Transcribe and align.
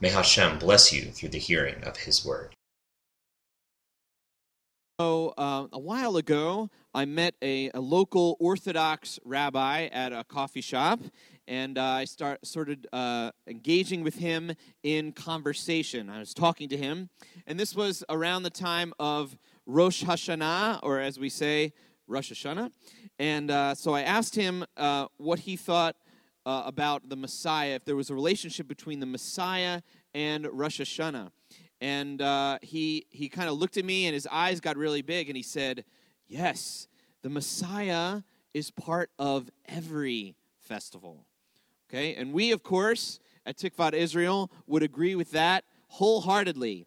May 0.00 0.08
Hashem 0.08 0.58
bless 0.58 0.94
you 0.94 1.10
through 1.10 1.28
the 1.28 1.38
hearing 1.38 1.84
of 1.84 1.98
His 1.98 2.24
word. 2.24 2.56
So, 4.98 5.34
uh, 5.36 5.66
a 5.72 5.78
while 5.78 6.16
ago, 6.16 6.70
I 6.94 7.04
met 7.04 7.34
a, 7.42 7.70
a, 7.74 7.80
local 7.80 8.36
Orthodox 8.40 9.18
rabbi 9.24 9.86
at 9.86 10.12
a 10.12 10.24
coffee 10.24 10.60
shop, 10.62 11.00
and 11.46 11.76
uh, 11.76 11.82
I 11.82 12.04
start, 12.06 12.46
started 12.46 12.86
uh, 12.92 13.30
engaging 13.46 14.02
with 14.02 14.14
him 14.14 14.52
in 14.82 15.12
conversation. 15.12 16.10
I 16.10 16.18
was 16.18 16.34
talking 16.34 16.68
to 16.70 16.76
him, 16.76 17.08
and 17.46 17.58
this 17.58 17.74
was 17.74 18.04
around 18.08 18.42
the 18.42 18.50
time 18.50 18.92
of 18.98 19.38
Rosh 19.66 20.02
Hashanah, 20.02 20.80
or 20.82 20.98
as 20.98 21.18
we 21.18 21.28
say, 21.28 21.72
Rosh 22.06 22.32
Hashanah. 22.32 22.70
And 23.18 23.50
uh, 23.50 23.74
so 23.74 23.94
I 23.94 24.02
asked 24.02 24.34
him 24.34 24.64
uh, 24.76 25.06
what 25.16 25.40
he 25.40 25.56
thought 25.56 25.96
uh, 26.46 26.62
about 26.66 27.08
the 27.08 27.16
Messiah, 27.16 27.74
if 27.74 27.84
there 27.84 27.96
was 27.96 28.10
a 28.10 28.14
relationship 28.14 28.68
between 28.68 29.00
the 29.00 29.06
Messiah 29.06 29.82
and 30.14 30.46
Rosh 30.52 30.80
Hashanah. 30.80 31.30
And 31.80 32.20
uh, 32.20 32.58
he, 32.62 33.06
he 33.10 33.28
kind 33.28 33.48
of 33.48 33.58
looked 33.58 33.76
at 33.76 33.84
me 33.84 34.06
and 34.06 34.14
his 34.14 34.26
eyes 34.30 34.60
got 34.60 34.76
really 34.76 35.02
big 35.02 35.28
and 35.28 35.36
he 35.36 35.42
said, 35.42 35.84
Yes, 36.28 36.86
the 37.22 37.30
Messiah 37.30 38.22
is 38.54 38.70
part 38.70 39.10
of 39.18 39.50
every 39.66 40.36
festival. 40.60 41.26
Okay, 41.88 42.14
and 42.14 42.32
we, 42.32 42.52
of 42.52 42.62
course, 42.62 43.18
at 43.44 43.56
Tikvat 43.56 43.94
Israel 43.94 44.50
would 44.66 44.84
agree 44.84 45.16
with 45.16 45.32
that 45.32 45.64
wholeheartedly. 45.88 46.86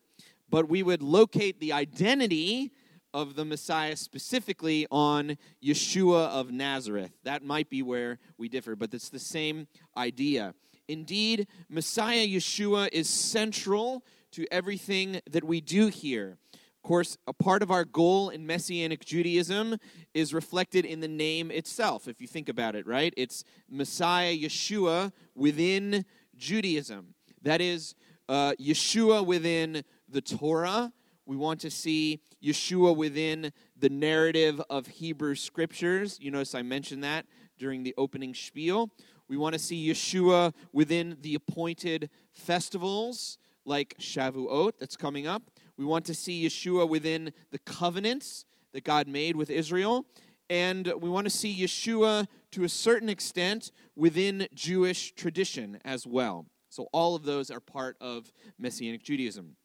But 0.49 0.69
we 0.69 0.83
would 0.83 1.01
locate 1.01 1.59
the 1.59 1.73
identity 1.73 2.71
of 3.13 3.35
the 3.35 3.45
Messiah 3.45 3.95
specifically 3.95 4.87
on 4.89 5.37
Yeshua 5.63 6.29
of 6.29 6.51
Nazareth. 6.51 7.11
That 7.23 7.43
might 7.43 7.69
be 7.69 7.81
where 7.81 8.19
we 8.37 8.49
differ, 8.49 8.75
but 8.75 8.93
it's 8.93 9.09
the 9.09 9.19
same 9.19 9.67
idea. 9.95 10.55
Indeed, 10.87 11.47
Messiah 11.69 12.27
Yeshua 12.27 12.89
is 12.91 13.09
central 13.09 14.03
to 14.31 14.45
everything 14.51 15.21
that 15.29 15.43
we 15.43 15.61
do 15.61 15.87
here. 15.87 16.37
Of 16.53 16.87
course, 16.87 17.17
a 17.27 17.33
part 17.33 17.63
of 17.63 17.71
our 17.71 17.85
goal 17.85 18.29
in 18.29 18.45
Messianic 18.45 19.05
Judaism 19.05 19.77
is 20.13 20.33
reflected 20.33 20.83
in 20.83 20.99
the 20.99 21.07
name 21.07 21.49
itself, 21.49 22.09
if 22.09 22.19
you 22.19 22.27
think 22.27 22.49
about 22.49 22.75
it, 22.75 22.85
right? 22.85 23.13
It's 23.15 23.45
Messiah 23.69 24.35
Yeshua 24.35 25.13
within 25.33 26.03
Judaism. 26.35 27.13
That 27.41 27.61
is, 27.61 27.95
uh, 28.27 28.53
Yeshua 28.59 29.25
within 29.25 29.83
the 30.09 30.21
Torah, 30.21 30.91
we 31.25 31.35
want 31.35 31.61
to 31.61 31.71
see 31.71 32.21
Yeshua 32.43 32.95
within 32.95 33.51
the 33.79 33.89
narrative 33.89 34.61
of 34.69 34.87
Hebrew 34.87 35.35
scriptures. 35.35 36.19
You 36.19 36.31
notice 36.31 36.53
I 36.53 36.61
mentioned 36.61 37.03
that 37.03 37.25
during 37.57 37.83
the 37.83 37.93
opening 37.97 38.33
spiel. 38.33 38.91
We 39.29 39.37
want 39.37 39.53
to 39.53 39.59
see 39.59 39.89
Yeshua 39.89 40.53
within 40.73 41.17
the 41.21 41.35
appointed 41.35 42.09
festivals 42.31 43.37
like 43.65 43.95
Shavuot 43.99 44.73
that's 44.79 44.97
coming 44.97 45.27
up. 45.27 45.43
We 45.77 45.85
want 45.85 46.05
to 46.05 46.13
see 46.13 46.45
Yeshua 46.45 46.87
within 46.87 47.31
the 47.51 47.59
covenants 47.59 48.45
that 48.73 48.83
God 48.83 49.07
made 49.07 49.35
with 49.35 49.49
Israel. 49.49 50.05
And 50.49 50.91
we 50.99 51.09
want 51.09 51.25
to 51.25 51.31
see 51.31 51.55
Yeshua 51.55 52.27
to 52.51 52.65
a 52.65 52.69
certain 52.69 53.09
extent 53.09 53.71
within 53.95 54.47
Jewish 54.53 55.13
tradition 55.13 55.79
as 55.85 56.05
well. 56.05 56.45
So 56.69 56.89
all 56.91 57.15
of 57.15 57.23
those 57.23 57.49
are 57.49 57.59
part 57.59 57.95
of 58.01 58.33
Messianic 58.59 59.03
Judaism. 59.03 59.55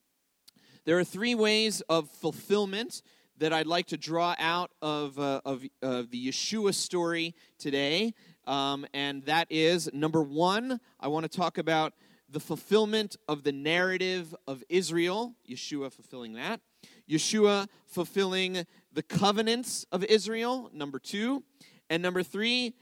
There 0.88 0.99
are 0.99 1.04
three 1.04 1.34
ways 1.34 1.82
of 1.91 2.09
fulfillment 2.09 3.03
that 3.37 3.53
I'd 3.53 3.66
like 3.66 3.88
to 3.88 3.99
draw 3.99 4.34
out 4.38 4.71
of, 4.81 5.19
uh, 5.19 5.43
of, 5.44 5.60
the 5.82 6.28
Yeshua 6.28 6.72
story 6.72 7.34
today. 7.59 8.15
Um, 8.47 8.87
and 8.94 9.22
that 9.25 9.48
is 9.50 9.91
number 9.93 10.22
one, 10.22 10.81
I 10.98 11.09
want 11.09 11.31
to 11.31 11.37
talk 11.37 11.59
about 11.59 11.93
the 12.31 12.41
fulfillment 12.41 13.16
of 13.28 13.43
the 13.43 13.53
narrative 13.53 14.34
of 14.47 14.65
Israel, 14.71 15.34
Yeshua 15.47 15.93
fulfilling 15.93 16.32
that. 16.32 16.62
Yeshua 17.06 17.69
fulfilling 17.84 18.65
the 18.91 19.03
covenants 19.03 19.84
of 19.93 20.03
Israel, 20.04 20.71
number 20.72 20.98
two. 20.98 21.44
And 21.91 22.03
number 22.03 22.22
three, 22.22 22.72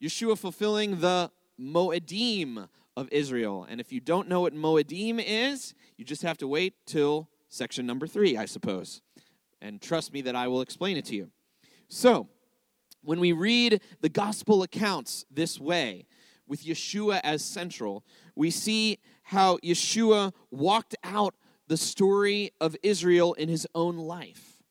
Yeshua 0.00 0.38
fulfilling 0.38 1.00
the 1.00 1.32
Moedim 1.60 2.68
of 2.96 3.08
Israel. 3.10 3.66
And 3.68 3.80
if 3.80 3.90
you 3.90 3.98
don't 3.98 4.28
know 4.28 4.42
what 4.42 4.54
Moedim 4.54 5.20
is, 5.20 5.74
you 5.96 6.04
just 6.04 6.22
have 6.22 6.38
to 6.38 6.46
wait 6.46 6.74
till 6.86 7.28
section 7.48 7.86
number 7.86 8.06
three, 8.06 8.36
I 8.36 8.44
suppose. 8.44 9.02
And 9.60 9.80
trust 9.80 10.12
me 10.12 10.22
that 10.22 10.36
I 10.36 10.48
will 10.48 10.60
explain 10.60 10.96
it 10.96 11.04
to 11.06 11.16
you. 11.16 11.30
So, 11.88 12.28
when 13.02 13.20
we 13.20 13.32
read 13.32 13.80
the 14.00 14.08
gospel 14.08 14.62
accounts 14.62 15.24
this 15.30 15.58
way, 15.58 16.06
with 16.48 16.64
Yeshua 16.64 17.20
as 17.22 17.44
central, 17.44 18.04
we 18.34 18.50
see 18.50 18.98
how 19.22 19.58
Yeshua 19.58 20.32
walked 20.50 20.96
out 21.04 21.34
the 21.68 21.76
story 21.76 22.50
of 22.60 22.74
Israel 22.82 23.34
in 23.34 23.48
his 23.48 23.66
own 23.74 23.98
life. 23.98 24.62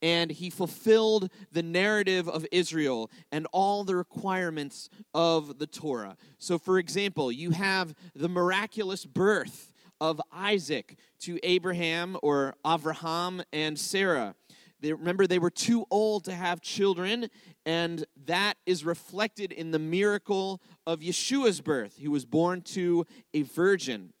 And 0.00 0.30
he 0.30 0.50
fulfilled 0.50 1.30
the 1.50 1.62
narrative 1.62 2.28
of 2.28 2.46
Israel 2.52 3.10
and 3.32 3.46
all 3.52 3.84
the 3.84 3.96
requirements 3.96 4.90
of 5.14 5.58
the 5.58 5.66
Torah. 5.66 6.16
So, 6.38 6.58
for 6.58 6.78
example, 6.78 7.32
you 7.32 7.50
have 7.50 7.94
the 8.14 8.28
miraculous 8.28 9.06
birth 9.06 9.72
of 10.10 10.20
Isaac 10.30 10.98
to 11.20 11.38
Abraham 11.42 12.18
or 12.22 12.56
Avraham 12.62 13.42
and 13.54 13.78
Sarah. 13.78 14.34
They, 14.80 14.92
remember, 14.92 15.26
they 15.26 15.38
were 15.38 15.48
too 15.48 15.86
old 15.90 16.24
to 16.24 16.34
have 16.34 16.60
children, 16.60 17.30
and 17.64 18.04
that 18.26 18.58
is 18.66 18.84
reflected 18.84 19.50
in 19.50 19.70
the 19.70 19.78
miracle 19.78 20.60
of 20.86 21.00
Yeshua's 21.00 21.62
birth. 21.62 21.96
He 21.96 22.08
was 22.08 22.26
born 22.26 22.60
to 22.72 23.06
a 23.32 23.42
virgin, 23.42 24.12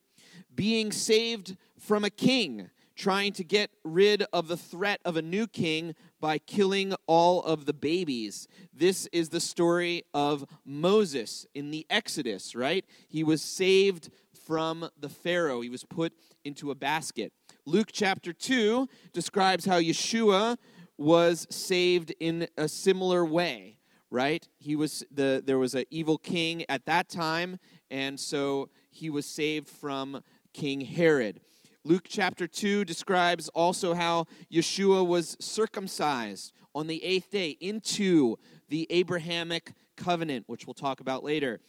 being 0.54 0.90
saved 0.90 1.54
from 1.78 2.02
a 2.02 2.10
king, 2.10 2.70
trying 2.96 3.34
to 3.34 3.44
get 3.44 3.70
rid 3.84 4.24
of 4.32 4.48
the 4.48 4.56
threat 4.56 5.00
of 5.04 5.18
a 5.18 5.22
new 5.22 5.46
king 5.46 5.94
by 6.18 6.38
killing 6.38 6.94
all 7.06 7.42
of 7.42 7.66
the 7.66 7.74
babies. 7.74 8.48
This 8.72 9.06
is 9.12 9.28
the 9.28 9.40
story 9.40 10.04
of 10.14 10.46
Moses 10.64 11.44
in 11.54 11.72
the 11.72 11.84
Exodus, 11.90 12.54
right? 12.54 12.86
He 13.06 13.22
was 13.22 13.42
saved 13.42 14.08
from 14.46 14.88
the 14.98 15.08
Pharaoh. 15.08 15.60
He 15.60 15.68
was 15.68 15.84
put 15.84 16.12
into 16.44 16.70
a 16.70 16.74
basket. 16.74 17.32
Luke 17.66 17.88
chapter 17.92 18.32
2 18.32 18.88
describes 19.12 19.64
how 19.64 19.80
Yeshua 19.80 20.56
was 20.98 21.46
saved 21.50 22.14
in 22.20 22.46
a 22.56 22.68
similar 22.68 23.24
way, 23.24 23.78
right? 24.10 24.46
He 24.58 24.76
was 24.76 25.04
the 25.10 25.42
there 25.44 25.58
was 25.58 25.74
an 25.74 25.84
evil 25.90 26.18
king 26.18 26.64
at 26.68 26.86
that 26.86 27.08
time, 27.08 27.58
and 27.90 28.18
so 28.18 28.68
he 28.90 29.10
was 29.10 29.26
saved 29.26 29.68
from 29.68 30.22
King 30.52 30.82
Herod. 30.82 31.40
Luke 31.84 32.06
chapter 32.08 32.46
2 32.46 32.84
describes 32.84 33.48
also 33.50 33.92
how 33.94 34.26
Yeshua 34.52 35.06
was 35.06 35.36
circumcised 35.40 36.52
on 36.74 36.86
the 36.86 37.02
eighth 37.04 37.30
day 37.30 37.56
into 37.60 38.36
the 38.68 38.86
Abrahamic 38.90 39.72
covenant, 39.96 40.44
which 40.48 40.66
we'll 40.66 40.74
talk 40.74 41.00
about 41.00 41.22
later 41.22 41.60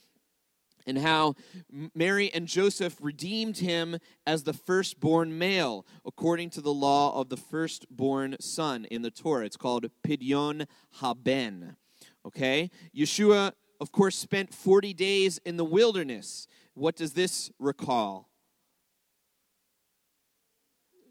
and 0.85 0.99
how 0.99 1.35
Mary 1.93 2.31
and 2.33 2.47
Joseph 2.47 2.97
redeemed 3.01 3.57
him 3.57 3.97
as 4.25 4.43
the 4.43 4.53
firstborn 4.53 5.37
male, 5.37 5.85
according 6.05 6.49
to 6.51 6.61
the 6.61 6.73
law 6.73 7.19
of 7.19 7.29
the 7.29 7.37
firstborn 7.37 8.35
son 8.39 8.85
in 8.85 9.01
the 9.01 9.11
Torah. 9.11 9.45
It's 9.45 9.57
called 9.57 9.89
Pidyon 10.05 10.67
Haben. 10.99 11.75
Okay? 12.25 12.69
Yeshua, 12.95 13.53
of 13.79 13.91
course, 13.91 14.15
spent 14.15 14.53
40 14.53 14.93
days 14.93 15.39
in 15.45 15.57
the 15.57 15.65
wilderness. 15.65 16.47
What 16.73 16.95
does 16.95 17.13
this 17.13 17.51
recall? 17.59 18.29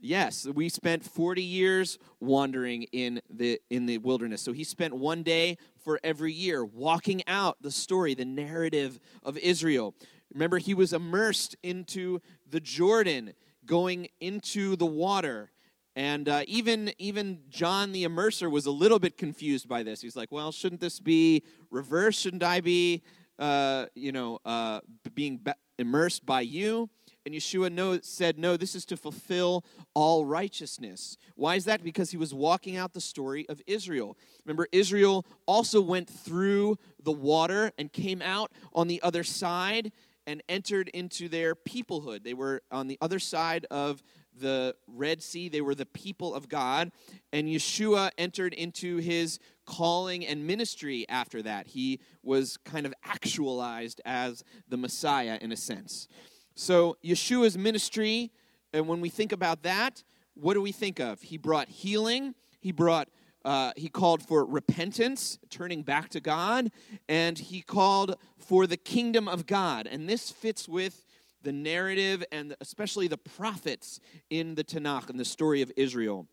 Yes, 0.05 0.47
we 0.47 0.69
spent 0.69 1.03
40 1.03 1.43
years 1.43 1.99
wandering 2.21 2.83
in 2.93 3.23
the 3.31 3.59
in 3.71 3.87
the 3.87 3.97
wilderness. 3.97 4.43
So 4.43 4.53
he 4.53 4.63
spent 4.63 4.93
one 4.93 5.23
day 5.23 5.57
for 5.83 5.99
every 6.05 6.31
year 6.31 6.63
walking 6.63 7.23
out 7.27 7.57
the 7.63 7.71
story, 7.71 8.13
the 8.13 8.27
narrative 8.27 9.01
of 9.23 9.39
Israel. 9.39 9.95
Remember 10.31 10.59
he 10.59 10.75
was 10.75 10.93
immersed 10.93 11.57
into 11.63 12.21
the 12.51 12.61
Jordan, 12.61 13.33
going 13.65 14.09
into 14.21 14.77
the 14.77 14.85
water. 14.85 15.53
And 15.97 16.29
uh, 16.29 16.43
even 16.49 16.93
even 16.99 17.39
John 17.49 17.93
the 17.93 18.05
immerser 18.05 18.51
was 18.51 18.67
a 18.67 18.71
little 18.71 18.99
bit 18.99 19.17
confused 19.17 19.71
by 19.71 19.83
this. 19.85 20.03
He's 20.03 20.17
like, 20.17 20.31
"Well, 20.31 20.53
shouldn't 20.53 20.83
this 20.83 21.01
be 21.01 21.45
reversed? 21.71 22.21
Shouldn't 22.21 22.43
I 22.43 22.61
be, 22.61 23.03
uh, 23.39 23.87
you 23.95 24.13
know, 24.13 24.39
uh, 24.45 24.81
being 25.15 25.41
immersed 25.79 26.27
by 26.27 26.43
you?" 26.43 26.91
And 27.27 27.35
Yeshua 27.35 27.73
no, 27.73 27.99
said, 28.01 28.39
No, 28.39 28.57
this 28.57 28.75
is 28.75 28.85
to 28.87 28.97
fulfill 28.97 29.65
all 29.95 30.27
righteousness. 30.27 31.17
Why 31.37 31.55
is 31.55 31.65
that? 31.65 31.83
Because 31.83 32.11
he 32.11 32.17
was 32.17 32.35
walking 32.35 32.77
out 32.77 32.93
the 32.93 33.01
story 33.01 33.47
of 33.49 33.63
Israel. 33.67 34.17
Remember, 34.45 34.69
Israel 34.73 35.25
also 35.47 35.81
went 35.81 36.09
through 36.09 36.79
the 37.03 37.13
water 37.13 37.73
and 37.79 37.93
came 37.93 38.21
out 38.21 38.53
on 38.75 38.89
the 38.89 39.03
other 39.03 39.25
side 39.25 39.93
and 40.27 40.43
entered 40.49 40.89
into 40.89 41.29
their 41.29 41.55
peoplehood. 41.55 42.25
They 42.25 42.35
were 42.35 42.63
on 42.71 42.89
the 42.89 42.99
other 43.01 43.19
side 43.19 43.67
of 43.71 44.03
the 44.39 44.75
Red 44.87 45.23
Sea. 45.23 45.49
They 45.49 45.61
were 45.61 45.75
the 45.75 45.87
people 45.87 46.35
of 46.35 46.49
God. 46.49 46.91
And 47.33 47.49
Yeshua 47.49 48.11
entered 48.19 48.53
into 48.55 48.97
his 48.99 49.39
calling 49.67 50.27
and 50.27 50.47
ministry 50.47 51.07
after 51.09 51.43
that. 51.43 51.69
He 51.69 52.01
was 52.23 52.57
kind 52.65 52.87
of 52.87 52.95
actualized 53.05 54.01
as 54.05 54.45
the 54.69 54.77
Messiah 54.77 55.39
in 55.41 55.53
a 55.53 55.57
sense. 55.57 56.09
So, 56.55 56.97
Yeshua's 57.05 57.59
ministry, 57.59 58.31
and 58.73 58.87
when 58.87 59.01
we 59.01 59.09
think 59.09 59.33
about 59.33 59.63
that, 59.65 60.03
what 60.35 60.55
do 60.55 60.63
we 60.63 60.73
think 60.73 61.01
of? 61.01 61.21
He 61.23 61.37
brought 61.37 61.69
healing, 61.69 62.35
he 62.61 62.73
brought 62.73 63.09
uh, 63.45 63.73
he 63.77 63.89
called 63.89 64.23
for 64.23 64.45
repentance, 64.45 65.39
turning 65.51 65.83
back 65.83 66.09
to 66.11 66.21
God, 66.21 66.71
and 67.09 67.39
he 67.39 67.61
called 67.61 68.17
for 68.39 68.67
the 68.67 68.79
kingdom 68.79 69.29
of 69.29 69.47
God. 69.47 69.87
And 69.87 70.09
this 70.09 70.31
fits 70.31 70.67
with 70.67 71.05
the 71.43 71.53
narrative 71.53 72.25
and 72.33 72.57
especially 72.63 73.07
the 73.07 73.19
prophets 73.19 74.01
in 74.31 74.55
the 74.55 74.65
Tanakh 74.65 75.11
and 75.11 75.21
the 75.21 75.27
story 75.27 75.61
of 75.61 75.71
Israel. 75.77 76.27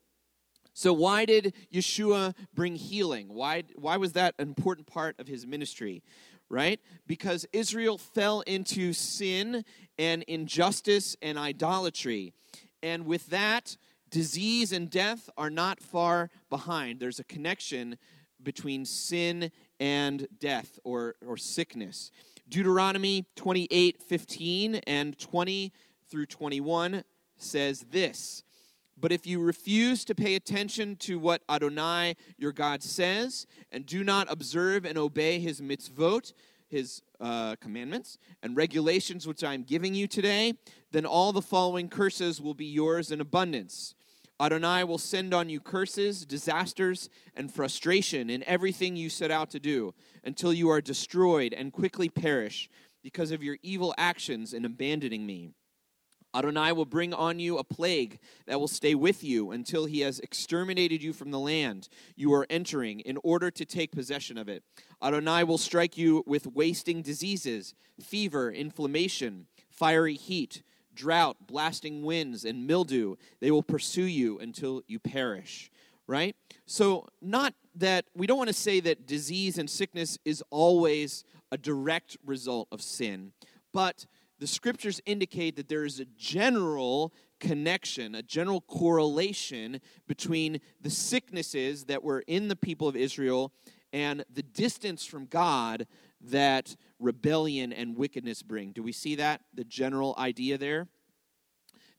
So, 0.73 0.93
why 0.93 1.25
did 1.25 1.53
Yeshua 1.73 2.33
bring 2.53 2.77
healing? 2.77 3.27
Why, 3.27 3.63
why 3.75 3.97
was 3.97 4.13
that 4.13 4.35
an 4.39 4.47
important 4.47 4.87
part 4.87 5.19
of 5.19 5.27
his 5.27 5.45
ministry? 5.45 6.01
Right? 6.51 6.81
Because 7.07 7.45
Israel 7.53 7.97
fell 7.97 8.41
into 8.41 8.91
sin 8.91 9.63
and 9.97 10.23
injustice 10.23 11.15
and 11.21 11.37
idolatry. 11.37 12.33
And 12.83 13.05
with 13.05 13.27
that, 13.27 13.77
disease 14.09 14.73
and 14.73 14.89
death 14.89 15.29
are 15.37 15.49
not 15.49 15.79
far 15.79 16.29
behind. 16.49 16.99
There's 16.99 17.19
a 17.19 17.23
connection 17.23 17.97
between 18.43 18.85
sin 18.85 19.51
and 19.79 20.27
death 20.39 20.77
or, 20.83 21.15
or 21.25 21.37
sickness. 21.37 22.11
Deuteronomy 22.49 23.25
28 23.37 24.03
15 24.03 24.75
and 24.85 25.17
20 25.17 25.71
through 26.09 26.25
21 26.25 27.03
says 27.37 27.85
this 27.91 28.43
But 29.01 29.11
if 29.11 29.25
you 29.25 29.41
refuse 29.41 30.05
to 30.05 30.15
pay 30.15 30.35
attention 30.35 30.95
to 30.97 31.17
what 31.17 31.41
Adonai 31.49 32.15
your 32.37 32.51
God 32.51 32.83
says, 32.83 33.47
and 33.71 33.85
do 33.85 34.03
not 34.03 34.31
observe 34.31 34.85
and 34.85 34.97
obey 34.97 35.39
his 35.39 35.59
mitzvot, 35.59 36.33
his 36.69 37.01
uh, 37.19 37.55
commandments 37.57 38.17
and 38.43 38.55
regulations 38.55 39.27
which 39.27 39.43
I 39.43 39.55
am 39.55 39.63
giving 39.63 39.95
you 39.95 40.07
today, 40.07 40.53
then 40.91 41.05
all 41.05 41.33
the 41.33 41.41
following 41.41 41.89
curses 41.89 42.39
will 42.39 42.53
be 42.53 42.65
yours 42.65 43.11
in 43.11 43.19
abundance. 43.19 43.95
Adonai 44.39 44.83
will 44.83 44.97
send 44.97 45.33
on 45.33 45.49
you 45.49 45.59
curses, 45.59 46.25
disasters, 46.25 47.09
and 47.35 47.53
frustration 47.53 48.29
in 48.29 48.43
everything 48.45 48.95
you 48.95 49.09
set 49.09 49.31
out 49.31 49.49
to 49.51 49.59
do 49.59 49.93
until 50.23 50.53
you 50.53 50.69
are 50.69 50.81
destroyed 50.81 51.53
and 51.53 51.73
quickly 51.73 52.07
perish 52.07 52.69
because 53.03 53.31
of 53.31 53.43
your 53.43 53.57
evil 53.63 53.93
actions 53.97 54.53
in 54.53 54.63
abandoning 54.63 55.25
me. 55.25 55.51
Adonai 56.35 56.71
will 56.71 56.85
bring 56.85 57.13
on 57.13 57.39
you 57.39 57.57
a 57.57 57.63
plague 57.63 58.19
that 58.45 58.59
will 58.59 58.67
stay 58.67 58.95
with 58.95 59.23
you 59.23 59.51
until 59.51 59.85
he 59.85 59.99
has 60.01 60.19
exterminated 60.19 61.03
you 61.03 61.13
from 61.13 61.31
the 61.31 61.39
land 61.39 61.89
you 62.15 62.33
are 62.33 62.47
entering 62.49 62.99
in 63.01 63.17
order 63.23 63.51
to 63.51 63.65
take 63.65 63.91
possession 63.91 64.37
of 64.37 64.47
it. 64.47 64.63
Adonai 65.03 65.43
will 65.43 65.57
strike 65.57 65.97
you 65.97 66.23
with 66.25 66.47
wasting 66.47 67.01
diseases, 67.01 67.73
fever, 67.99 68.51
inflammation, 68.51 69.47
fiery 69.69 70.15
heat 70.15 70.63
drought, 70.93 71.37
blasting 71.47 72.03
winds, 72.03 72.45
and 72.45 72.67
mildew. 72.67 73.15
They 73.39 73.51
will 73.51 73.63
pursue 73.63 74.03
you 74.03 74.39
until 74.39 74.81
you 74.87 74.99
perish. 74.99 75.71
Right? 76.07 76.35
So, 76.65 77.07
not 77.21 77.53
that 77.75 78.05
we 78.13 78.27
don't 78.27 78.37
want 78.37 78.49
to 78.49 78.53
say 78.53 78.81
that 78.81 79.07
disease 79.07 79.57
and 79.57 79.69
sickness 79.69 80.17
is 80.25 80.43
always 80.49 81.23
a 81.51 81.57
direct 81.57 82.17
result 82.25 82.67
of 82.71 82.81
sin, 82.81 83.31
but 83.71 84.05
the 84.41 84.47
scriptures 84.47 84.99
indicate 85.05 85.55
that 85.55 85.69
there 85.69 85.85
is 85.85 85.99
a 85.99 86.05
general 86.17 87.13
connection, 87.39 88.15
a 88.15 88.23
general 88.23 88.59
correlation 88.61 89.79
between 90.07 90.59
the 90.81 90.89
sicknesses 90.89 91.83
that 91.85 92.03
were 92.03 92.23
in 92.25 92.47
the 92.47 92.55
people 92.55 92.87
of 92.87 92.95
Israel 92.95 93.53
and 93.93 94.25
the 94.33 94.41
distance 94.41 95.05
from 95.05 95.27
God 95.27 95.85
that 96.21 96.75
rebellion 96.99 97.71
and 97.71 97.95
wickedness 97.95 98.41
bring. 98.41 98.71
Do 98.71 98.81
we 98.81 98.91
see 98.91 99.13
that? 99.13 99.41
The 99.53 99.63
general 99.63 100.15
idea 100.17 100.57
there? 100.57 100.87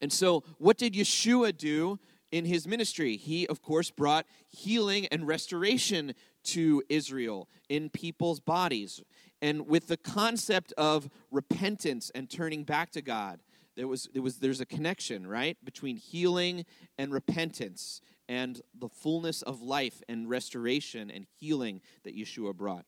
And 0.00 0.12
so, 0.12 0.42
what 0.58 0.78
did 0.78 0.94
Yeshua 0.94 1.56
do 1.56 2.00
in 2.32 2.44
his 2.44 2.66
ministry? 2.66 3.16
He, 3.16 3.46
of 3.46 3.62
course, 3.62 3.92
brought 3.92 4.26
healing 4.48 5.06
and 5.12 5.28
restoration 5.28 6.12
to 6.44 6.82
Israel 6.88 7.48
in 7.68 7.88
people's 7.88 8.40
bodies. 8.40 9.00
And 9.42 9.66
with 9.66 9.88
the 9.88 9.96
concept 9.96 10.72
of 10.78 11.10
repentance 11.32 12.10
and 12.14 12.30
turning 12.30 12.62
back 12.62 12.92
to 12.92 13.02
God, 13.02 13.40
there 13.74 13.88
was, 13.88 14.08
there 14.12 14.22
was 14.22 14.38
there's 14.38 14.60
a 14.60 14.66
connection, 14.66 15.26
right, 15.26 15.56
between 15.64 15.96
healing 15.96 16.64
and 16.96 17.12
repentance 17.12 18.00
and 18.28 18.60
the 18.78 18.88
fullness 18.88 19.42
of 19.42 19.60
life 19.60 20.00
and 20.08 20.30
restoration 20.30 21.10
and 21.10 21.26
healing 21.38 21.80
that 22.04 22.16
Yeshua 22.16 22.54
brought. 22.54 22.86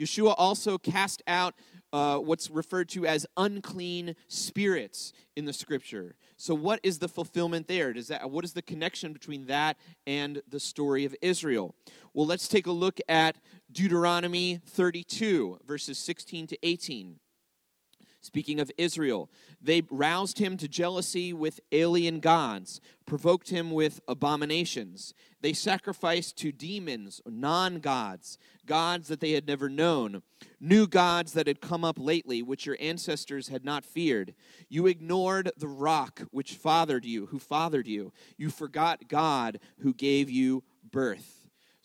Yeshua 0.00 0.34
also 0.36 0.78
cast 0.78 1.22
out 1.26 1.54
uh, 1.92 2.18
what's 2.18 2.50
referred 2.50 2.88
to 2.90 3.06
as 3.06 3.26
unclean 3.36 4.14
spirits 4.28 5.12
in 5.36 5.44
the 5.44 5.52
scripture. 5.52 6.16
So, 6.36 6.54
what 6.54 6.80
is 6.82 6.98
the 6.98 7.08
fulfillment 7.08 7.66
there? 7.66 7.92
Does 7.92 8.08
that, 8.08 8.30
what 8.30 8.44
is 8.44 8.52
the 8.52 8.62
connection 8.62 9.12
between 9.12 9.46
that 9.46 9.78
and 10.06 10.42
the 10.48 10.60
story 10.60 11.04
of 11.04 11.16
Israel? 11.22 11.74
Well, 12.12 12.26
let's 12.26 12.48
take 12.48 12.66
a 12.66 12.72
look 12.72 13.00
at 13.08 13.36
Deuteronomy 13.72 14.60
32, 14.66 15.60
verses 15.66 15.98
16 15.98 16.48
to 16.48 16.58
18. 16.62 17.20
Speaking 18.20 18.58
of 18.58 18.72
Israel, 18.76 19.30
they 19.62 19.82
roused 19.90 20.38
him 20.38 20.56
to 20.56 20.66
jealousy 20.66 21.32
with 21.32 21.60
alien 21.70 22.18
gods, 22.18 22.80
provoked 23.06 23.50
him 23.50 23.70
with 23.70 24.00
abominations. 24.08 25.14
They 25.40 25.52
sacrificed 25.52 26.36
to 26.38 26.50
demons, 26.50 27.20
non 27.24 27.78
gods, 27.78 28.36
gods 28.66 29.06
that 29.08 29.20
they 29.20 29.32
had 29.32 29.46
never 29.46 29.68
known, 29.68 30.22
new 30.58 30.88
gods 30.88 31.32
that 31.34 31.46
had 31.46 31.60
come 31.60 31.84
up 31.84 31.96
lately, 31.96 32.42
which 32.42 32.66
your 32.66 32.76
ancestors 32.80 33.48
had 33.48 33.64
not 33.64 33.84
feared. 33.84 34.34
You 34.68 34.88
ignored 34.88 35.52
the 35.56 35.68
rock 35.68 36.22
which 36.32 36.54
fathered 36.54 37.04
you, 37.04 37.26
who 37.26 37.38
fathered 37.38 37.86
you. 37.86 38.12
You 38.36 38.50
forgot 38.50 39.08
God 39.08 39.60
who 39.78 39.94
gave 39.94 40.28
you 40.28 40.64
birth. 40.90 41.37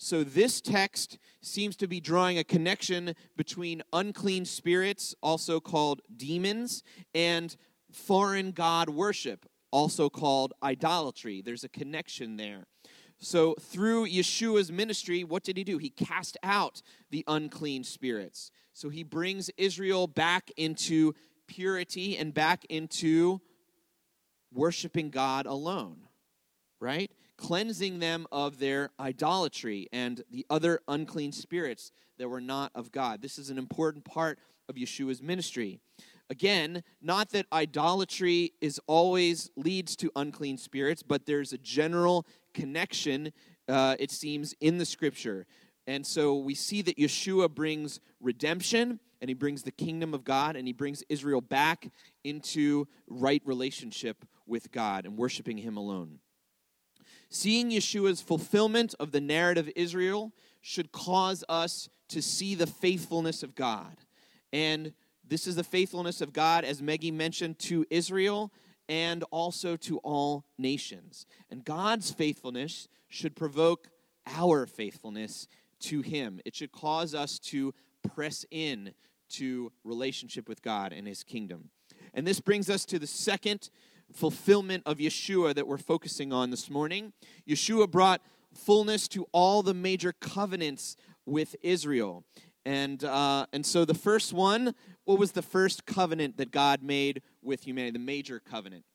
So, 0.04 0.26
this 0.26 0.60
text 0.60 1.18
seems 1.42 1.78
to 1.78 1.88
be 1.88 2.02
drawing 2.02 2.38
a 2.38 2.44
connection 2.44 3.16
between 3.38 3.82
unclean 3.94 4.44
spirits, 4.44 5.16
also 5.24 5.62
called 5.62 6.02
demons, 6.18 6.84
and 7.16 7.56
foreign 7.90 8.52
god 8.52 8.90
worship, 8.90 9.46
also 9.72 10.10
called 10.10 10.52
idolatry. 10.62 11.42
There's 11.42 11.64
a 11.64 11.70
connection 11.70 12.36
there. 12.36 12.68
So, 13.20 13.56
through 13.58 14.08
Yeshua's 14.08 14.74
ministry, 14.74 15.24
what 15.24 15.42
did 15.42 15.56
he 15.56 15.64
do? 15.64 15.78
He 15.78 15.90
cast 15.90 16.36
out 16.44 16.82
the 17.10 17.24
unclean 17.26 17.86
spirits. 17.86 18.52
So, 18.74 18.90
he 18.90 19.04
brings 19.04 19.50
Israel 19.56 20.08
back 20.08 20.52
into 20.58 21.14
purity 21.48 22.18
and 22.18 22.34
back 22.34 22.66
into 22.66 23.40
worshiping 24.52 25.12
God 25.12 25.46
alone, 25.46 26.02
right? 26.82 27.10
Cleansing 27.44 28.00
them 28.00 28.26
of 28.32 28.58
their 28.58 28.90
idolatry 29.02 29.90
and 29.92 30.24
the 30.32 30.46
other 30.50 30.80
unclean 30.88 31.34
spirits 31.34 31.92
that 32.18 32.30
were 32.30 32.40
not 32.40 32.72
of 32.74 32.90
God. 32.90 33.22
This 33.22 33.38
is 33.38 33.50
an 33.50 33.58
important 33.58 34.06
part 34.06 34.40
of 34.70 34.76
Yeshua's 34.76 35.22
ministry. 35.22 35.82
Again, 36.30 36.84
not 37.02 37.32
that 37.32 37.46
idolatry 37.52 38.54
is 38.62 38.80
always 38.88 39.52
leads 39.58 39.98
to 39.98 40.10
unclean 40.16 40.58
spirits, 40.58 41.04
but 41.04 41.26
there's 41.26 41.52
a 41.52 41.58
general 41.58 42.26
connection, 42.54 43.34
uh, 43.68 43.98
it 44.00 44.10
seems, 44.10 44.56
in 44.62 44.78
the 44.78 44.86
scripture. 44.86 45.46
And 45.86 46.08
so 46.08 46.38
we 46.38 46.56
see 46.56 46.82
that 46.84 46.98
Yeshua 46.98 47.54
brings 47.54 48.00
redemption 48.22 49.02
and 49.20 49.30
he 49.30 49.34
brings 49.34 49.64
the 49.64 49.72
kingdom 49.72 50.14
of 50.14 50.24
God 50.24 50.56
and 50.56 50.66
he 50.66 50.72
brings 50.72 51.04
Israel 51.10 51.42
back 51.42 51.92
into 52.24 52.88
right 53.06 53.42
relationship 53.44 54.24
with 54.48 54.72
God 54.72 55.06
and 55.06 55.18
worshiping 55.18 55.58
him 55.58 55.76
alone. 55.76 56.20
Seeing 57.34 57.72
Yeshua's 57.72 58.22
fulfillment 58.22 58.94
of 59.00 59.12
the 59.12 59.20
narrative 59.20 59.68
Israel 59.76 60.32
should 60.62 60.92
cause 60.92 61.44
us 61.50 61.90
to 62.10 62.22
see 62.22 62.54
the 62.54 62.68
faithfulness 62.68 63.42
of 63.42 63.56
God. 63.56 63.98
And 64.54 64.94
this 65.28 65.48
is 65.48 65.56
the 65.56 65.64
faithfulness 65.64 66.22
of 66.22 66.32
God, 66.32 66.64
as 66.64 66.80
Meggie 66.80 67.10
mentioned, 67.10 67.58
to 67.60 67.88
Israel 67.90 68.54
and 68.88 69.24
also 69.32 69.76
to 69.78 69.98
all 70.04 70.46
nations. 70.60 71.26
And 71.50 71.66
God's 71.66 72.12
faithfulness 72.12 72.88
should 73.10 73.36
provoke 73.36 73.90
our 74.28 74.68
faithfulness 74.68 75.48
to 75.80 76.02
Him. 76.02 76.40
It 76.46 76.56
should 76.56 76.72
cause 76.72 77.16
us 77.16 77.40
to 77.40 77.74
press 78.14 78.46
in 78.52 78.94
to 79.30 79.72
relationship 79.84 80.48
with 80.48 80.62
God 80.62 80.94
and 80.94 81.08
His 81.08 81.24
kingdom. 81.24 81.72
And 82.14 82.28
this 82.28 82.40
brings 82.40 82.70
us 82.70 82.86
to 82.86 83.00
the 83.00 83.08
second 83.08 83.72
fulfillment 84.14 84.84
of 84.86 84.98
Yeshua 84.98 85.56
that 85.56 85.68
we're 85.68 85.78
focusing 85.78 86.32
on 86.32 86.50
this 86.50 86.70
morning. 86.70 87.14
Yeshua 87.48 87.90
brought 87.90 88.22
fullness 88.54 89.08
to 89.10 89.28
all 89.32 89.64
the 89.64 89.74
major 89.74 90.14
covenants 90.14 90.96
with 91.26 91.56
Israel. 91.62 92.24
And, 92.66 93.04
uh, 93.04 93.48
and 93.52 93.66
so 93.66 93.86
the 93.86 93.94
first 93.94 94.32
one, 94.32 94.74
what 95.06 95.20
was 95.20 95.34
the 95.34 95.42
first 95.42 95.86
covenant 95.86 96.38
that 96.38 96.52
God 96.52 96.82
made 96.82 97.22
with 97.42 97.66
humanity, 97.66 97.98
the 97.98 98.00
major 98.00 98.40
covenant? 98.40 98.86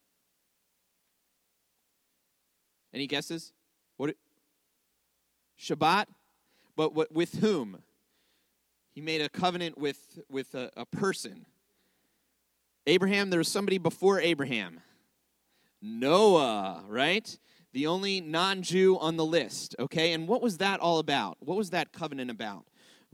Any 2.95 3.07
guesses? 3.07 3.53
What? 3.97 4.15
Shabbat? 5.61 6.07
But 6.77 6.95
what, 6.95 7.13
with 7.13 7.41
whom? 7.41 7.83
He 8.95 9.01
made 9.01 9.21
a 9.21 9.29
covenant 9.29 9.77
with, 9.77 10.19
with 10.31 10.55
a, 10.55 10.71
a 10.77 10.87
person. 10.87 11.45
Abraham, 12.87 13.29
there 13.29 13.39
was 13.39 13.49
somebody 13.49 13.77
before 13.77 14.21
Abraham. 14.21 14.81
Noah, 15.81 16.85
right? 16.89 17.39
The 17.73 17.87
only 17.87 18.21
non 18.21 18.63
Jew 18.63 18.99
on 18.99 19.17
the 19.17 19.25
list, 19.25 19.77
okay? 19.79 20.13
And 20.13 20.27
what 20.27 20.43
was 20.43 20.59
that 20.59 20.81
all 20.81 20.99
about? 20.99 21.37
What 21.41 21.57
was 21.57 21.71
that 21.71 21.93
covenant 21.93 22.31
about? 22.31 22.65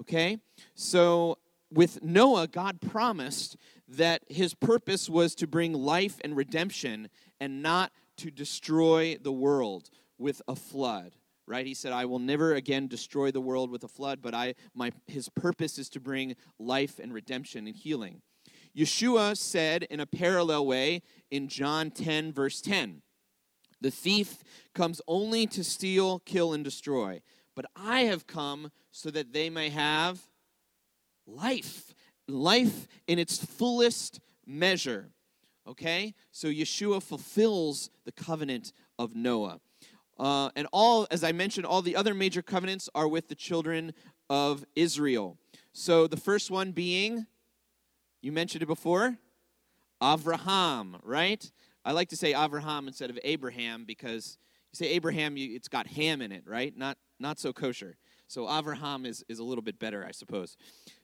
Okay? 0.00 0.38
So 0.74 1.38
with 1.72 2.02
Noah, 2.02 2.46
God 2.46 2.80
promised 2.80 3.56
that 3.88 4.22
his 4.28 4.54
purpose 4.54 5.08
was 5.08 5.34
to 5.36 5.46
bring 5.46 5.72
life 5.72 6.18
and 6.24 6.36
redemption 6.36 7.08
and 7.40 7.62
not 7.62 7.92
to 8.18 8.30
destroy 8.30 9.16
the 9.20 9.32
world 9.32 9.90
with 10.18 10.40
a 10.46 10.54
flood 10.54 11.16
right 11.46 11.66
he 11.66 11.74
said 11.74 11.92
i 11.92 12.04
will 12.04 12.18
never 12.18 12.54
again 12.54 12.86
destroy 12.86 13.30
the 13.30 13.40
world 13.40 13.70
with 13.70 13.82
a 13.84 13.88
flood 13.88 14.20
but 14.22 14.32
i 14.34 14.54
my 14.74 14.90
his 15.06 15.28
purpose 15.28 15.78
is 15.78 15.88
to 15.88 16.00
bring 16.00 16.36
life 16.58 16.98
and 16.98 17.12
redemption 17.12 17.66
and 17.66 17.76
healing 17.76 18.22
yeshua 18.76 19.36
said 19.36 19.84
in 19.84 20.00
a 20.00 20.06
parallel 20.06 20.66
way 20.66 21.02
in 21.30 21.48
john 21.48 21.90
10 21.90 22.32
verse 22.32 22.60
10 22.60 23.02
the 23.80 23.90
thief 23.90 24.42
comes 24.74 25.00
only 25.06 25.46
to 25.46 25.62
steal 25.62 26.18
kill 26.20 26.52
and 26.52 26.64
destroy 26.64 27.20
but 27.54 27.66
I 27.76 28.00
have 28.02 28.26
come 28.26 28.70
so 28.90 29.10
that 29.10 29.32
they 29.32 29.50
may 29.50 29.70
have 29.70 30.20
life, 31.26 31.94
life 32.28 32.88
in 33.06 33.18
its 33.18 33.44
fullest 33.44 34.20
measure. 34.46 35.10
Okay? 35.66 36.14
So 36.32 36.48
Yeshua 36.48 37.02
fulfills 37.02 37.90
the 38.04 38.12
covenant 38.12 38.72
of 38.98 39.14
Noah. 39.14 39.60
Uh, 40.18 40.50
and 40.54 40.68
all, 40.72 41.06
as 41.10 41.24
I 41.24 41.32
mentioned, 41.32 41.66
all 41.66 41.82
the 41.82 41.96
other 41.96 42.14
major 42.14 42.42
covenants 42.42 42.88
are 42.94 43.08
with 43.08 43.28
the 43.28 43.34
children 43.34 43.92
of 44.30 44.64
Israel. 44.76 45.38
So 45.72 46.06
the 46.06 46.16
first 46.16 46.50
one 46.50 46.72
being, 46.72 47.26
you 48.24 48.32
mentioned 48.32 48.62
it 48.62 48.66
before, 48.66 49.18
Avraham, 50.02 50.98
right? 51.02 51.52
I 51.84 51.92
like 51.92 52.08
to 52.08 52.16
say 52.16 52.32
Avraham 52.32 52.86
instead 52.86 53.10
of 53.10 53.18
Abraham 53.22 53.84
because 53.84 54.38
you 54.72 54.78
say 54.78 54.92
Abraham, 54.92 55.36
you, 55.36 55.54
it's 55.54 55.68
got 55.68 55.86
ham 55.86 56.22
in 56.22 56.32
it, 56.32 56.44
right? 56.46 56.74
Not 56.74 56.96
not 57.20 57.38
so 57.38 57.52
kosher. 57.52 57.98
So 58.26 58.46
Avraham 58.46 59.06
is, 59.06 59.22
is 59.28 59.40
a 59.40 59.44
little 59.44 59.62
bit 59.62 59.78
better, 59.78 60.06
I 60.08 60.12
suppose. 60.12 60.56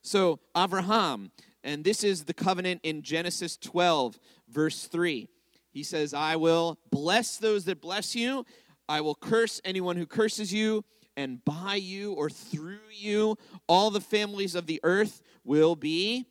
So 0.02 0.40
Avraham, 0.56 1.30
and 1.62 1.84
this 1.84 2.02
is 2.02 2.24
the 2.24 2.32
covenant 2.32 2.80
in 2.84 3.02
Genesis 3.02 3.58
12, 3.58 4.18
verse 4.48 4.86
3. 4.86 5.28
He 5.70 5.82
says, 5.82 6.14
I 6.14 6.36
will 6.36 6.78
bless 6.90 7.36
those 7.36 7.66
that 7.66 7.82
bless 7.82 8.16
you, 8.16 8.46
I 8.88 9.02
will 9.02 9.14
curse 9.14 9.60
anyone 9.62 9.96
who 9.96 10.06
curses 10.06 10.54
you, 10.54 10.84
and 11.18 11.44
by 11.44 11.74
you 11.74 12.14
or 12.14 12.30
through 12.30 12.78
you, 12.90 13.36
all 13.68 13.90
the 13.90 14.00
families 14.00 14.54
of 14.54 14.66
the 14.66 14.80
earth 14.82 15.20
will 15.44 15.76
be 15.76 16.26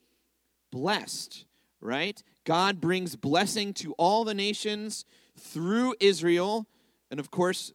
blessed, 0.71 1.45
right? 1.81 2.21
God 2.45 2.81
brings 2.81 3.15
blessing 3.15 3.73
to 3.75 3.93
all 3.93 4.23
the 4.23 4.33
nations 4.33 5.05
through 5.37 5.95
Israel. 5.99 6.67
And 7.11 7.19
of 7.19 7.31
course, 7.31 7.73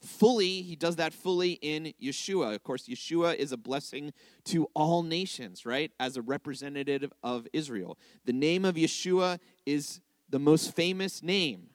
fully, 0.00 0.62
he 0.62 0.76
does 0.76 0.96
that 0.96 1.12
fully 1.12 1.52
in 1.62 1.92
Yeshua. 2.02 2.54
Of 2.54 2.62
course, 2.62 2.88
Yeshua 2.88 3.36
is 3.36 3.52
a 3.52 3.56
blessing 3.56 4.12
to 4.44 4.68
all 4.74 5.02
nations, 5.02 5.64
right? 5.64 5.92
As 6.00 6.16
a 6.16 6.22
representative 6.22 7.12
of 7.22 7.46
Israel. 7.52 7.98
The 8.24 8.32
name 8.32 8.64
of 8.64 8.74
Yeshua 8.74 9.38
is 9.66 10.00
the 10.28 10.38
most 10.38 10.74
famous 10.74 11.22
name 11.22 11.68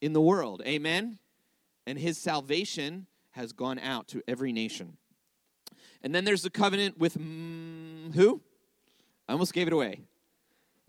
in 0.00 0.12
the 0.12 0.20
world. 0.20 0.62
Amen? 0.66 1.18
And 1.86 1.98
his 1.98 2.18
salvation 2.18 3.06
has 3.32 3.52
gone 3.52 3.78
out 3.78 4.08
to 4.08 4.22
every 4.26 4.52
nation. 4.52 4.96
And 6.02 6.14
then 6.14 6.24
there's 6.24 6.42
the 6.42 6.50
covenant 6.50 6.98
with 6.98 7.18
mm, 7.18 8.14
who? 8.14 8.40
I 9.30 9.32
almost 9.32 9.52
gave 9.52 9.68
it 9.68 9.72
away. 9.72 10.00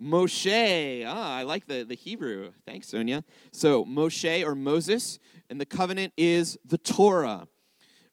Moshe. 0.02 1.06
Ah, 1.06 1.36
I 1.36 1.44
like 1.44 1.68
the, 1.68 1.84
the 1.84 1.94
Hebrew. 1.94 2.54
Thanks, 2.66 2.88
Sonia. 2.88 3.24
So, 3.52 3.86
Moshe 3.86 4.44
or 4.44 4.56
Moses, 4.56 5.20
and 5.52 5.62
the 5.62 5.66
covenant 5.68 6.12
is 6.18 6.58
the 6.66 6.80
Torah, 6.80 7.48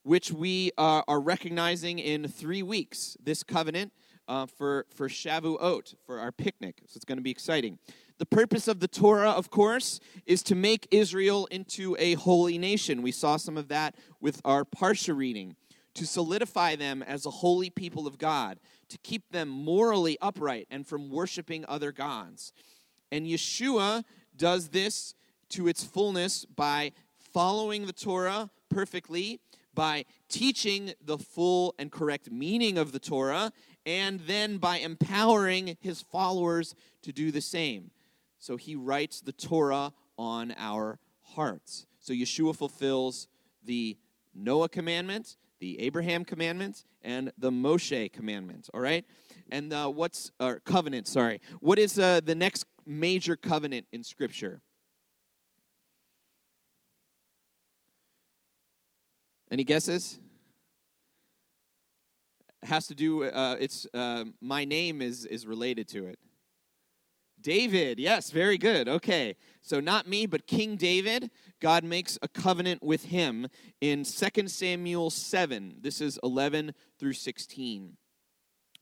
which 0.03 0.31
we 0.31 0.71
uh, 0.77 1.01
are 1.09 1.19
recognizing 1.19 1.99
in 1.99 2.29
three 2.29 2.63
weeks. 2.63 3.17
This 3.25 3.43
covenant 3.43 3.95
uh, 4.29 4.45
for, 4.45 4.85
for 4.95 5.09
Shavuot, 5.09 5.95
for 6.05 6.21
our 6.21 6.31
picnic. 6.31 6.83
So, 6.89 6.99
it's 6.99 7.07
going 7.07 7.17
to 7.17 7.23
be 7.23 7.31
exciting. 7.31 7.79
The 8.19 8.27
purpose 8.27 8.69
of 8.69 8.81
the 8.81 8.89
Torah, 8.89 9.31
of 9.31 9.49
course, 9.49 9.99
is 10.27 10.43
to 10.43 10.55
make 10.55 10.89
Israel 10.91 11.49
into 11.51 11.97
a 11.99 12.17
holy 12.17 12.59
nation. 12.59 13.01
We 13.01 13.13
saw 13.13 13.39
some 13.39 13.57
of 13.57 13.69
that 13.69 13.95
with 14.21 14.43
our 14.45 14.67
Parsha 14.67 15.17
reading 15.17 15.57
to 15.99 16.07
solidify 16.07 16.77
them 16.77 17.03
as 17.03 17.27
a 17.27 17.31
holy 17.31 17.71
people 17.71 18.07
of 18.07 18.19
God, 18.19 18.61
to 18.89 18.99
keep 18.99 19.31
them 19.31 19.49
morally 19.49 20.17
upright 20.21 20.67
and 20.71 20.87
from 20.87 21.11
worshiping 21.11 21.65
other 21.69 21.93
gods. 21.93 22.53
And 23.11 23.27
Yeshua 23.27 24.05
does 24.37 24.69
this 24.69 25.15
to 25.51 25.69
its 25.69 25.85
fullness 25.85 26.45
by 26.45 26.93
following 27.33 27.87
the 27.87 27.93
Torah 27.93 28.51
perfectly, 28.71 29.41
by 29.75 30.05
teaching 30.29 30.93
the 31.05 31.19
full 31.19 31.75
and 31.79 31.93
correct 31.93 32.31
meaning 32.31 32.79
of 32.79 32.93
the 32.93 32.99
Torah, 32.99 33.53
and 33.87 34.21
then 34.21 34.59
by 34.59 34.79
empowering 34.79 35.77
his 35.81 36.03
followers 36.03 36.75
to 37.03 37.13
do 37.13 37.31
the 37.31 37.41
same. 37.41 37.91
So 38.39 38.57
he 38.57 38.77
writes 38.77 39.21
the 39.21 39.33
Torah 39.33 39.93
on 40.19 40.55
our 40.59 40.99
hearts. 41.23 41.87
So 42.01 42.13
Yeshua 42.13 42.55
fulfills 42.55 43.29
the 43.65 43.97
Noah 44.35 44.69
commandment, 44.69 45.37
the 45.61 45.81
Abraham 45.81 46.25
commandments 46.25 46.85
and 47.03 47.33
the 47.39 47.51
Moshe 47.51 48.13
commandments, 48.13 48.71
All 48.73 48.81
right, 48.81 49.05
and 49.51 49.73
uh, 49.73 49.89
what's 49.89 50.31
or 50.41 50.61
covenant? 50.61 51.09
Sorry, 51.09 51.41
what 51.61 51.79
is 51.79 51.99
uh, 51.99 52.21
the 52.25 52.35
next 52.35 52.65
major 52.87 53.37
covenant 53.37 53.87
in 53.93 54.03
Scripture? 54.05 54.61
Any 59.51 59.65
guesses? 59.65 60.19
Has 62.65 62.87
to 62.89 62.95
do. 62.95 63.25
Uh, 63.25 63.57
it's 63.61 63.87
uh, 63.95 64.25
my 64.41 64.65
name 64.65 65.01
is 65.01 65.25
is 65.25 65.47
related 65.47 65.89
to 65.89 66.07
it. 66.07 66.19
David, 67.41 67.99
yes, 67.99 68.31
very 68.31 68.59
good. 68.59 68.89
Okay. 68.89 69.37
So 69.61 69.81
not 69.81 70.09
me, 70.09 70.27
but 70.27 70.47
King 70.47 70.77
David, 70.77 71.31
God 71.61 71.85
makes 71.85 72.19
a 72.23 72.29
covenant 72.29 72.83
with 72.83 73.07
him 73.07 73.49
in 73.81 74.05
2 74.05 74.49
Samuel 74.49 75.11
7. 75.11 75.77
This 75.81 76.01
is 76.01 76.19
11 76.23 76.73
through 76.99 77.13
16. 77.13 77.97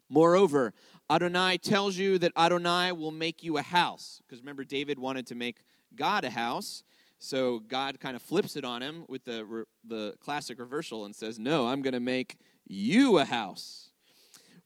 Moreover, 0.09 0.73
Adonai 1.11 1.59
tells 1.59 1.97
you 1.97 2.19
that 2.19 2.33
Adonai 2.37 2.93
will 2.93 3.11
make 3.11 3.43
you 3.43 3.59
a 3.59 3.63
house. 3.63 4.21
Because 4.27 4.41
remember, 4.41 4.65
David 4.65 4.99
wanted 4.99 5.27
to 5.29 5.35
make 5.35 5.65
God 5.95 6.25
a 6.25 6.31
house. 6.31 6.85
So 7.19 7.61
God 7.61 7.99
kind 7.99 8.15
of 8.15 8.23
flips 8.23 8.57
it 8.57 8.65
on 8.65 8.83
him 8.83 9.05
with 9.09 9.25
the, 9.25 9.65
the 9.85 10.15
classic 10.21 10.59
reversal 10.59 11.05
and 11.05 11.15
says, 11.15 11.39
No, 11.39 11.67
I'm 11.67 11.83
going 11.83 11.95
to 11.95 12.01
make 12.01 12.37
you 12.67 13.19
a 13.19 13.25
house. 13.25 13.91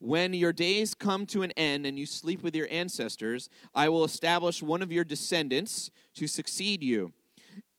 When 0.00 0.32
your 0.32 0.54
days 0.54 0.94
come 0.94 1.26
to 1.26 1.42
an 1.42 1.50
end 1.52 1.84
and 1.84 1.98
you 1.98 2.06
sleep 2.06 2.42
with 2.42 2.56
your 2.56 2.66
ancestors, 2.70 3.50
I 3.74 3.90
will 3.90 4.02
establish 4.02 4.62
one 4.62 4.80
of 4.80 4.90
your 4.90 5.04
descendants 5.04 5.90
to 6.14 6.26
succeed 6.26 6.82
you, 6.82 7.12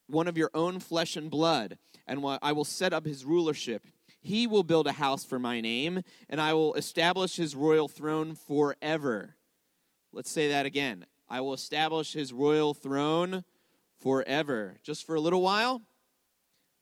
one 0.06 0.28
of 0.28 0.38
your 0.38 0.50
own 0.54 0.78
flesh 0.78 1.16
and 1.16 1.28
blood, 1.28 1.78
and 2.06 2.24
I 2.40 2.52
will 2.52 2.64
set 2.64 2.92
up 2.92 3.06
his 3.06 3.24
rulership. 3.24 3.84
He 4.20 4.46
will 4.46 4.62
build 4.62 4.86
a 4.86 4.92
house 4.92 5.24
for 5.24 5.40
my 5.40 5.60
name, 5.60 6.02
and 6.30 6.40
I 6.40 6.54
will 6.54 6.74
establish 6.74 7.34
his 7.34 7.56
royal 7.56 7.88
throne 7.88 8.36
forever. 8.36 9.34
Let's 10.12 10.30
say 10.30 10.48
that 10.50 10.64
again. 10.64 11.06
I 11.28 11.40
will 11.40 11.54
establish 11.54 12.12
his 12.12 12.32
royal 12.32 12.72
throne 12.72 13.42
forever. 13.98 14.76
Just 14.84 15.06
for 15.06 15.16
a 15.16 15.20
little 15.20 15.42
while? 15.42 15.82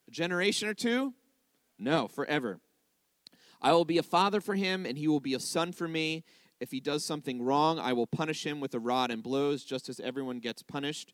A 0.06 0.10
generation 0.10 0.68
or 0.68 0.74
two? 0.74 1.14
No, 1.78 2.08
forever. 2.08 2.60
I 3.62 3.72
will 3.72 3.84
be 3.84 3.98
a 3.98 4.02
father 4.02 4.40
for 4.40 4.54
him, 4.54 4.86
and 4.86 4.96
he 4.96 5.08
will 5.08 5.20
be 5.20 5.34
a 5.34 5.40
son 5.40 5.72
for 5.72 5.86
me. 5.86 6.24
If 6.60 6.70
he 6.70 6.80
does 6.80 7.04
something 7.04 7.42
wrong, 7.42 7.78
I 7.78 7.92
will 7.92 8.06
punish 8.06 8.44
him 8.44 8.60
with 8.60 8.74
a 8.74 8.78
rod 8.78 9.10
and 9.10 9.22
blows, 9.22 9.64
just 9.64 9.88
as 9.88 10.00
everyone 10.00 10.38
gets 10.38 10.62
punished. 10.62 11.12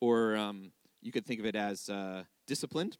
Or 0.00 0.36
um, 0.36 0.72
you 1.02 1.12
could 1.12 1.26
think 1.26 1.40
of 1.40 1.46
it 1.46 1.56
as 1.56 1.88
uh, 1.88 2.24
disciplined. 2.46 2.96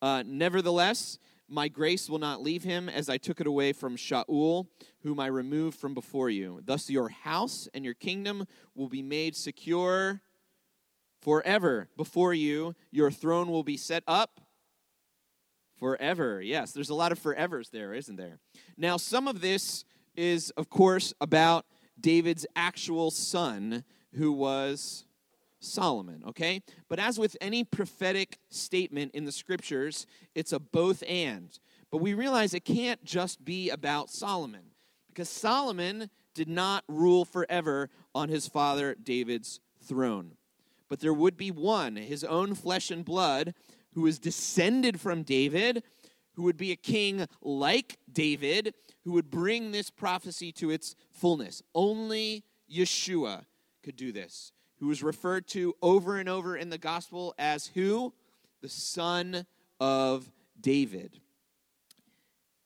Uh, 0.00 0.22
nevertheless, 0.26 1.18
My 1.48 1.68
grace 1.68 2.10
will 2.10 2.18
not 2.18 2.42
leave 2.42 2.64
him, 2.64 2.88
as 2.88 3.08
I 3.08 3.18
took 3.18 3.40
it 3.40 3.46
away 3.46 3.72
from 3.72 3.96
Shaul, 3.96 4.66
whom 5.02 5.20
I 5.20 5.26
removed 5.26 5.78
from 5.78 5.94
before 5.94 6.28
you. 6.28 6.60
Thus 6.64 6.90
your 6.90 7.08
house 7.08 7.68
and 7.72 7.84
your 7.84 7.94
kingdom 7.94 8.46
will 8.74 8.88
be 8.88 9.02
made 9.02 9.36
secure 9.36 10.22
forever 11.22 11.88
before 11.96 12.34
you. 12.34 12.74
Your 12.90 13.12
throne 13.12 13.48
will 13.48 13.62
be 13.62 13.76
set 13.76 14.02
up 14.08 14.40
forever. 15.78 16.40
Yes, 16.40 16.72
there's 16.72 16.90
a 16.90 16.94
lot 16.94 17.12
of 17.12 17.22
forevers 17.22 17.70
there, 17.70 17.94
isn't 17.94 18.16
there? 18.16 18.38
Now, 18.76 18.96
some 18.96 19.28
of 19.28 19.40
this 19.40 19.84
is, 20.14 20.50
of 20.50 20.70
course, 20.70 21.12
about 21.20 21.66
David's 22.00 22.46
actual 22.56 23.10
son, 23.10 23.84
who 24.14 24.32
was 24.32 25.04
Solomon, 25.60 26.22
okay? 26.28 26.62
But 26.88 26.98
as 26.98 27.18
with 27.18 27.36
any 27.40 27.64
prophetic 27.64 28.38
statement 28.50 29.14
in 29.14 29.24
the 29.24 29.32
scriptures, 29.32 30.06
it's 30.34 30.52
a 30.52 30.60
both 30.60 31.02
and. 31.06 31.58
But 31.90 31.98
we 31.98 32.14
realize 32.14 32.54
it 32.54 32.64
can't 32.64 33.04
just 33.04 33.44
be 33.44 33.70
about 33.70 34.10
Solomon, 34.10 34.72
because 35.08 35.28
Solomon 35.28 36.10
did 36.34 36.48
not 36.48 36.84
rule 36.88 37.24
forever 37.24 37.88
on 38.14 38.28
his 38.28 38.46
father 38.46 38.94
David's 38.94 39.60
throne. 39.82 40.32
But 40.88 41.00
there 41.00 41.14
would 41.14 41.36
be 41.36 41.50
one, 41.50 41.96
his 41.96 42.22
own 42.22 42.54
flesh 42.54 42.90
and 42.90 43.04
blood, 43.04 43.54
who 43.96 44.06
is 44.06 44.20
descended 44.20 45.00
from 45.00 45.22
David, 45.22 45.82
who 46.34 46.42
would 46.42 46.58
be 46.58 46.70
a 46.70 46.76
king 46.76 47.26
like 47.40 47.96
David, 48.12 48.74
who 49.04 49.12
would 49.12 49.30
bring 49.30 49.72
this 49.72 49.90
prophecy 49.90 50.52
to 50.52 50.70
its 50.70 50.94
fullness. 51.10 51.62
Only 51.74 52.44
Yeshua 52.70 53.46
could 53.82 53.96
do 53.96 54.12
this 54.12 54.52
who 54.80 54.90
is 54.90 55.02
referred 55.02 55.46
to 55.48 55.74
over 55.80 56.18
and 56.18 56.28
over 56.28 56.56
in 56.56 56.68
the 56.68 56.76
gospel 56.76 57.34
as 57.38 57.68
who? 57.68 58.12
The 58.60 58.68
son 58.68 59.46
of 59.80 60.30
David. 60.60 61.18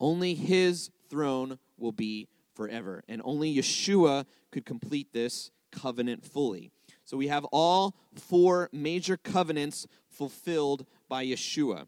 Only 0.00 0.34
his 0.34 0.90
throne 1.08 1.60
will 1.78 1.92
be 1.92 2.26
forever. 2.54 3.04
And 3.08 3.22
only 3.24 3.54
Yeshua 3.54 4.26
could 4.50 4.66
complete 4.66 5.12
this 5.12 5.52
covenant 5.70 6.24
fully. 6.24 6.72
So 7.04 7.16
we 7.16 7.28
have 7.28 7.44
all 7.46 7.96
four 8.14 8.68
major 8.72 9.16
covenants 9.16 9.86
fulfilled 10.10 10.86
by 11.08 11.24
Yeshua. 11.24 11.86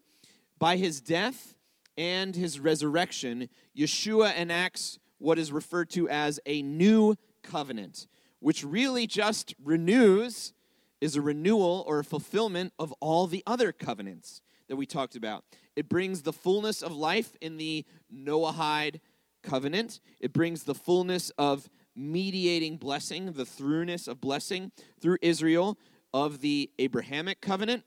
By 0.59 0.77
his 0.77 1.01
death 1.01 1.55
and 1.97 2.35
his 2.35 2.61
resurrection, 2.61 3.49
Yeshua 3.77 4.37
enacts 4.37 4.99
what 5.19 5.39
is 5.39 5.53
referred 5.53 5.91
to 5.91 6.09
as 6.09 6.41
a 6.47 6.63
new 6.63 7.17
covenant 7.43 8.07
which 8.43 8.65
really 8.65 9.07
just 9.07 9.55
renews, 9.63 10.53
is 11.01 11.15
a 11.15 11.21
renewal 11.21 11.85
or 11.87 12.01
a 12.01 12.05
fulfillment 12.05 12.73
of 12.79 12.93
all 13.01 13.29
the 13.29 13.43
other 13.47 13.71
covenants 13.73 14.43
that 14.69 14.75
we 14.75 14.85
talked 14.85 15.15
about. 15.15 15.45
It 15.77 15.89
brings 15.89 16.23
the 16.23 16.33
fullness 16.33 16.83
of 16.83 16.93
life 16.93 17.37
in 17.41 17.57
the 17.57 17.85
Noahide 18.13 19.01
covenant, 19.45 20.01
it 20.21 20.33
brings 20.33 20.65
the 20.65 20.75
fullness 20.75 21.31
of 21.39 21.69
mediating 21.97 22.77
blessing, 22.77 23.33
the 23.33 23.45
throughness 23.45 24.07
of 24.09 24.21
blessing 24.21 24.71
through 25.01 25.19
Israel 25.23 25.79
of 26.13 26.41
the 26.41 26.71
Abrahamic 26.79 27.41
covenant, 27.41 27.85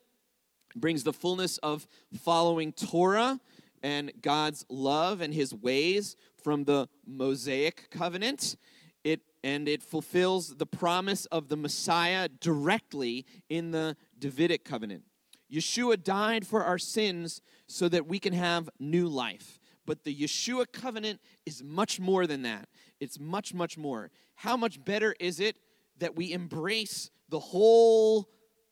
brings 0.76 1.04
the 1.04 1.14
fullness 1.14 1.58
of 1.60 1.88
following 2.20 2.72
Torah 2.74 3.40
and 3.82 4.12
God's 4.22 4.66
love 4.70 5.22
and 5.22 5.34
his 5.34 5.54
ways 5.54 6.16
from 6.44 6.66
the 6.66 6.90
Mosaic 7.06 7.90
covenant 7.90 8.56
It 9.04 9.22
and 9.44 9.68
it 9.68 9.84
fulfills 9.84 10.56
the 10.56 10.66
promise 10.66 11.26
of 11.28 11.48
the 11.50 11.56
Messiah 11.56 12.28
directly 12.28 13.26
in 13.48 13.72
the 13.72 13.96
Davidic 14.18 14.66
covenant. 14.66 15.04
Yeshua 15.52 16.04
died 16.04 16.48
for 16.48 16.64
our 16.64 16.80
sins 16.80 17.42
so 17.68 17.88
that 17.90 18.08
we 18.08 18.18
can 18.18 18.34
have 18.34 18.70
new 18.80 19.08
life. 19.08 19.60
But 19.86 20.04
the 20.04 20.16
Yeshua 20.16 20.66
covenant 20.72 21.22
is 21.46 21.64
much 21.64 22.00
more 22.00 22.26
than 22.26 22.42
that. 22.42 22.68
It's 23.00 23.20
much, 23.20 23.54
much 23.54 23.78
more. 23.78 24.10
How 24.34 24.58
much 24.58 24.84
better 24.84 25.16
is 25.20 25.40
it 25.40 25.58
that 26.00 26.16
we 26.16 26.34
embrace 26.34 27.12
the 27.30 27.40
whole 27.40 28.28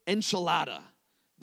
enchilada, 0.07 0.81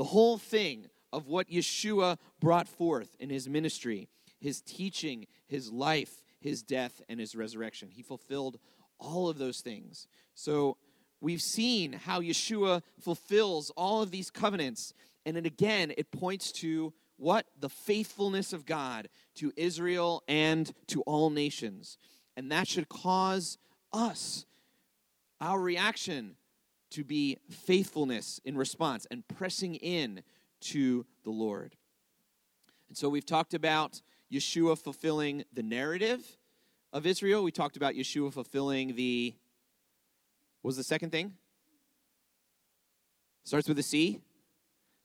the 0.01 0.05
whole 0.05 0.39
thing 0.39 0.87
of 1.13 1.27
what 1.27 1.51
Yeshua 1.51 2.17
brought 2.41 2.67
forth 2.67 3.15
in 3.21 3.29
his 3.29 3.51
ministry, 3.51 4.09
his 4.41 4.63
teaching, 4.63 5.27
his 5.47 5.71
life, 5.71 6.23
his 6.41 6.63
death, 6.63 7.03
and 7.11 7.21
his 7.21 7.35
resurrection? 7.35 7.91
He 7.91 8.01
fulfilled 8.01 8.59
all 8.99 9.29
of 9.29 9.37
those 9.37 9.61
things. 9.61 10.09
So 10.33 10.79
we've 11.21 11.43
seen 11.43 11.93
how 11.93 12.23
Yeshua 12.23 12.81
fulfills 12.99 13.69
all 13.77 14.01
of 14.01 14.11
these 14.11 14.31
covenants. 14.31 14.95
And 15.27 15.37
then 15.37 15.45
again, 15.45 15.93
it 15.99 16.11
points 16.11 16.51
to 16.53 16.95
what? 17.19 17.45
The 17.61 17.69
faithfulness 17.69 18.55
of 18.55 18.65
God 18.65 19.11
to 19.35 19.53
Israel 19.55 20.23
and 20.27 20.73
to 20.87 21.03
all 21.03 21.29
nations. 21.29 21.99
And 22.39 22.51
that 22.51 22.67
should 22.67 22.89
cause 22.89 23.59
us, 23.93 24.47
our 25.43 25.61
reaction, 25.61 26.37
to 26.91 27.05
be 27.05 27.39
faithfulness 27.49 28.41
in 28.45 28.57
response 28.57 29.07
and 29.11 29.27
pressing 29.29 29.77
in 29.77 30.23
to 30.61 31.07
the 31.25 31.31
Lord. 31.31 31.77
And 32.89 32.97
so 32.97 33.09
we've 33.09 33.27
talked 33.27 33.55
about 33.55 34.03
Yeshua 34.33 34.79
fulfilling 34.79 35.45
the 35.53 35.63
narrative 35.63 36.37
of 36.93 37.07
Israel. 37.07 37.43
We 37.43 37.53
talked 37.53 37.77
about 37.77 37.95
Yeshua 37.95 38.33
fulfilling 38.33 38.97
the, 38.97 39.35
what 40.63 40.71
was 40.71 40.77
the 40.77 40.85
second 40.85 41.11
thing? 41.11 41.35
Starts 43.45 43.69
with 43.69 43.79
a 43.79 43.83
C. 43.83 44.21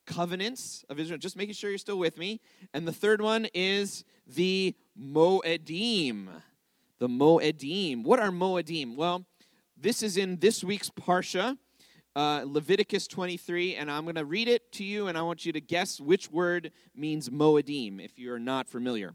Covenants 0.06 0.86
of 0.90 1.00
Israel. 1.00 1.18
Just 1.18 1.36
making 1.36 1.56
sure 1.56 1.70
you're 1.70 1.80
still 1.80 1.98
with 1.98 2.18
me. 2.18 2.40
And 2.74 2.88
the 2.88 2.94
third 2.94 3.22
one 3.22 3.48
is 3.54 4.04
the 4.28 4.76
Moedim. 5.00 6.28
The 7.00 7.08
Moedim. 7.08 8.04
What 8.04 8.20
are 8.20 8.30
Moedim? 8.30 8.96
Well, 8.96 9.26
this 9.78 10.04
is 10.04 10.18
in 10.18 10.38
this 10.38 10.64
week's 10.64 10.90
Parsha, 10.90 11.58
uh, 12.16 12.44
Leviticus 12.46 13.08
23, 13.08 13.76
and 13.76 13.92
I'm 13.92 14.04
going 14.04 14.16
to 14.16 14.26
read 14.26 14.48
it 14.48 14.72
to 14.74 14.84
you, 14.84 15.08
and 15.08 15.18
I 15.18 15.22
want 15.22 15.46
you 15.46 15.52
to 15.54 15.62
guess 15.62 16.00
which 16.00 16.32
word 16.32 16.72
means 16.96 17.30
Moedim 17.30 18.04
if 18.04 18.18
you're 18.18 18.40
not 18.40 18.70
familiar. 18.70 19.14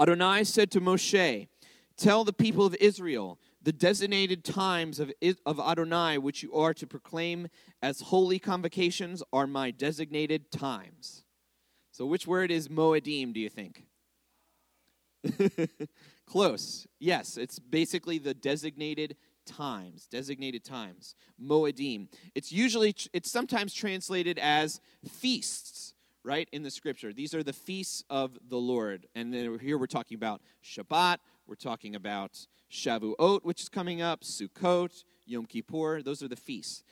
Adonai 0.00 0.44
said 0.44 0.70
to 0.72 0.80
Moshe, 0.80 1.48
Tell 1.96 2.24
the 2.24 2.32
people 2.32 2.64
of 2.64 2.76
Israel 2.76 3.38
the 3.60 3.72
designated 3.72 4.44
times 4.44 5.00
of, 5.00 5.12
of 5.44 5.60
Adonai, 5.60 6.18
which 6.18 6.42
you 6.42 6.54
are 6.54 6.72
to 6.74 6.86
proclaim 6.86 7.48
as 7.82 8.00
holy 8.00 8.38
convocations, 8.38 9.22
are 9.32 9.46
my 9.46 9.72
designated 9.72 10.50
times. 10.50 11.24
So, 11.90 12.06
which 12.06 12.26
word 12.26 12.52
is 12.52 12.68
Moedim, 12.68 13.32
do 13.32 13.40
you 13.40 13.48
think? 13.48 13.84
Close. 16.26 16.86
Yes, 17.00 17.36
it's 17.36 17.58
basically 17.58 18.18
the 18.18 18.34
designated 18.34 19.16
times, 19.48 20.06
designated 20.06 20.64
times. 20.64 21.14
Moedim. 21.42 22.08
It's 22.34 22.52
usually, 22.52 22.94
it's 23.12 23.30
sometimes 23.30 23.74
translated 23.74 24.38
as 24.38 24.80
feasts 25.08 25.94
right, 26.24 26.48
in 26.52 26.62
the 26.62 26.70
scripture. 26.70 27.12
These 27.12 27.34
are 27.34 27.42
the 27.42 27.54
feasts 27.54 28.04
of 28.10 28.38
the 28.48 28.58
Lord. 28.58 29.06
And 29.14 29.32
then 29.32 29.58
here 29.60 29.78
we're 29.78 29.86
talking 29.86 30.14
about 30.14 30.42
Shabbat, 30.62 31.18
we're 31.46 31.54
talking 31.54 31.94
about 31.94 32.46
Shavuot, 32.70 33.44
which 33.44 33.62
is 33.62 33.68
coming 33.70 34.02
up, 34.02 34.20
Sukkot, 34.20 35.04
Yom 35.24 35.46
Kippur. 35.46 36.02
Those 36.02 36.22
are 36.22 36.28
the 36.28 36.36
feasts. 36.36 36.82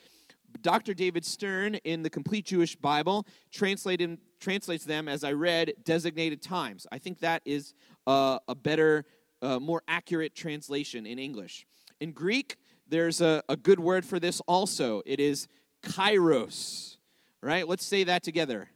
Dr. 0.61 0.93
David 0.93 1.23
Stern 1.23 1.75
in 1.75 2.01
the 2.01 2.09
Complete 2.09 2.45
Jewish 2.45 2.75
Bible 2.75 3.27
translated, 3.51 4.17
translates 4.39 4.85
them, 4.85 5.07
as 5.07 5.23
I 5.23 5.33
read, 5.33 5.73
designated 5.83 6.41
times. 6.41 6.87
I 6.91 6.97
think 6.97 7.19
that 7.19 7.41
is 7.45 7.73
uh, 8.07 8.39
a 8.47 8.55
better, 8.55 9.05
uh, 9.41 9.59
more 9.59 9.83
accurate 9.87 10.35
translation 10.35 11.05
in 11.05 11.19
English. 11.19 11.67
In 11.99 12.11
Greek, 12.11 12.57
there's 12.87 13.21
a, 13.21 13.43
a 13.49 13.55
good 13.55 13.79
word 13.79 14.05
for 14.05 14.19
this 14.19 14.41
also. 14.41 15.01
It 15.05 15.19
is 15.19 15.47
kairos, 15.83 16.97
right? 17.41 17.67
Let's 17.67 17.85
say 17.85 18.03
that 18.05 18.23
together. 18.23 18.69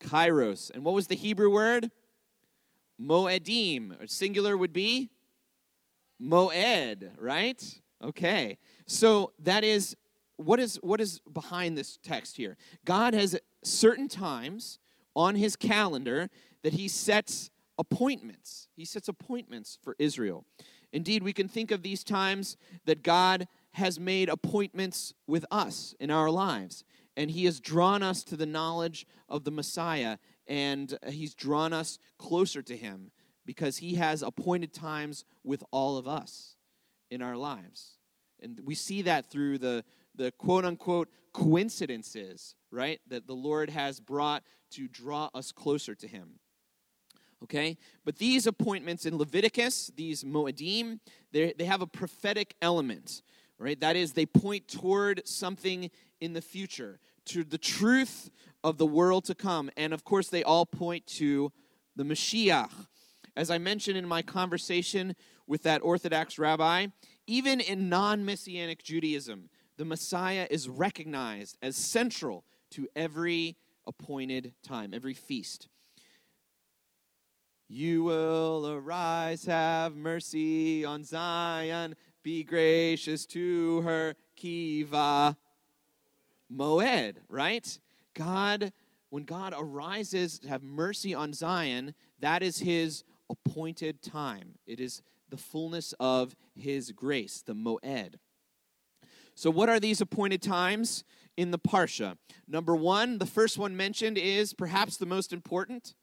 Kairos. 0.00 0.70
And 0.70 0.84
what 0.84 0.94
was 0.94 1.06
the 1.06 1.14
Hebrew 1.14 1.50
word? 1.50 1.90
Moedim. 3.00 4.08
Singular 4.08 4.56
would 4.56 4.72
be 4.72 5.10
Moed, 6.22 7.10
right? 7.18 7.80
Okay. 8.02 8.58
So 8.86 9.32
that 9.40 9.64
is 9.64 9.96
what 10.36 10.58
is 10.60 10.76
what 10.82 11.00
is 11.00 11.20
behind 11.32 11.76
this 11.78 11.98
text 12.02 12.36
here? 12.36 12.56
God 12.84 13.14
has 13.14 13.38
certain 13.62 14.08
times 14.08 14.78
on 15.14 15.36
his 15.36 15.56
calendar 15.56 16.28
that 16.62 16.74
he 16.74 16.88
sets 16.88 17.50
appointments. 17.78 18.68
He 18.76 18.84
sets 18.84 19.08
appointments 19.08 19.78
for 19.82 19.96
Israel. 19.98 20.44
Indeed, 20.94 21.22
we 21.22 21.34
can 21.34 21.48
think 21.48 21.70
of 21.70 21.82
these 21.82 22.02
times 22.02 22.56
that 22.86 23.02
God 23.02 23.48
has 23.72 24.00
made 24.00 24.30
appointments 24.30 25.12
with 25.26 25.44
us 25.50 25.94
in 26.00 26.10
our 26.10 26.30
lives 26.30 26.84
and 27.16 27.30
he 27.30 27.44
has 27.44 27.60
drawn 27.60 28.02
us 28.02 28.24
to 28.24 28.36
the 28.36 28.46
knowledge 28.46 29.06
of 29.28 29.44
the 29.44 29.50
Messiah, 29.50 30.18
and 30.46 30.98
he's 31.08 31.34
drawn 31.34 31.72
us 31.72 31.98
closer 32.18 32.62
to 32.62 32.76
him 32.76 33.10
because 33.46 33.78
he 33.78 33.94
has 33.94 34.22
appointed 34.22 34.72
times 34.72 35.24
with 35.44 35.62
all 35.70 35.96
of 35.96 36.08
us 36.08 36.56
in 37.10 37.22
our 37.22 37.36
lives. 37.36 37.98
And 38.42 38.60
we 38.64 38.74
see 38.74 39.02
that 39.02 39.30
through 39.30 39.58
the, 39.58 39.84
the 40.14 40.32
quote 40.32 40.64
unquote 40.64 41.08
coincidences, 41.32 42.54
right, 42.70 43.00
that 43.08 43.26
the 43.26 43.34
Lord 43.34 43.70
has 43.70 44.00
brought 44.00 44.42
to 44.72 44.88
draw 44.88 45.30
us 45.34 45.52
closer 45.52 45.94
to 45.94 46.08
him. 46.08 46.40
Okay? 47.44 47.76
But 48.04 48.16
these 48.16 48.46
appointments 48.46 49.06
in 49.06 49.16
Leviticus, 49.16 49.90
these 49.94 50.24
Moedim, 50.24 50.98
they 51.32 51.54
have 51.60 51.82
a 51.82 51.86
prophetic 51.86 52.56
element, 52.60 53.22
right? 53.58 53.78
That 53.78 53.96
is, 53.96 54.12
they 54.12 54.26
point 54.26 54.66
toward 54.66 55.26
something 55.28 55.90
in 56.20 56.32
the 56.32 56.40
future, 56.40 56.98
to 57.26 57.44
the 57.44 57.58
truth 57.58 58.30
of 58.62 58.78
the 58.78 58.86
world 58.86 59.24
to 59.26 59.34
come. 59.34 59.70
And 59.76 59.92
of 59.92 60.04
course, 60.04 60.28
they 60.28 60.42
all 60.42 60.64
point 60.64 61.06
to 61.18 61.52
the 61.96 62.04
Mashiach. 62.04 62.70
As 63.36 63.50
I 63.50 63.58
mentioned 63.58 63.98
in 63.98 64.06
my 64.06 64.22
conversation 64.22 65.14
with 65.46 65.62
that 65.64 65.82
Orthodox 65.82 66.38
rabbi, 66.38 66.86
even 67.26 67.60
in 67.60 67.88
non 67.88 68.24
Messianic 68.24 68.82
Judaism, 68.82 69.50
the 69.76 69.84
Messiah 69.84 70.46
is 70.50 70.68
recognized 70.68 71.58
as 71.60 71.76
central 71.76 72.44
to 72.70 72.88
every 72.96 73.56
appointed 73.86 74.54
time, 74.62 74.94
every 74.94 75.14
feast. 75.14 75.68
You 77.68 78.04
will 78.04 78.68
arise, 78.68 79.46
have 79.46 79.96
mercy 79.96 80.84
on 80.84 81.02
Zion, 81.02 81.96
be 82.22 82.44
gracious 82.44 83.24
to 83.26 83.80
her, 83.82 84.14
Kiva. 84.36 85.36
Moed, 86.52 87.16
right? 87.28 87.78
God, 88.14 88.72
when 89.10 89.24
God 89.24 89.54
arises 89.56 90.38
to 90.40 90.48
have 90.48 90.62
mercy 90.62 91.14
on 91.14 91.32
Zion, 91.32 91.94
that 92.20 92.42
is 92.42 92.58
his 92.58 93.02
appointed 93.30 94.02
time. 94.02 94.54
It 94.66 94.78
is 94.78 95.02
the 95.30 95.36
fullness 95.36 95.94
of 95.98 96.36
his 96.54 96.92
grace, 96.92 97.42
the 97.44 97.54
Moed. 97.54 98.14
So, 99.34 99.50
what 99.50 99.68
are 99.68 99.80
these 99.80 100.00
appointed 100.00 100.42
times 100.42 101.02
in 101.36 101.50
the 101.50 101.58
Parsha? 101.58 102.16
Number 102.46 102.76
one, 102.76 103.18
the 103.18 103.26
first 103.26 103.58
one 103.58 103.76
mentioned 103.76 104.16
is 104.16 104.52
perhaps 104.52 104.96
the 104.96 105.06
most 105.06 105.32
important 105.32 105.94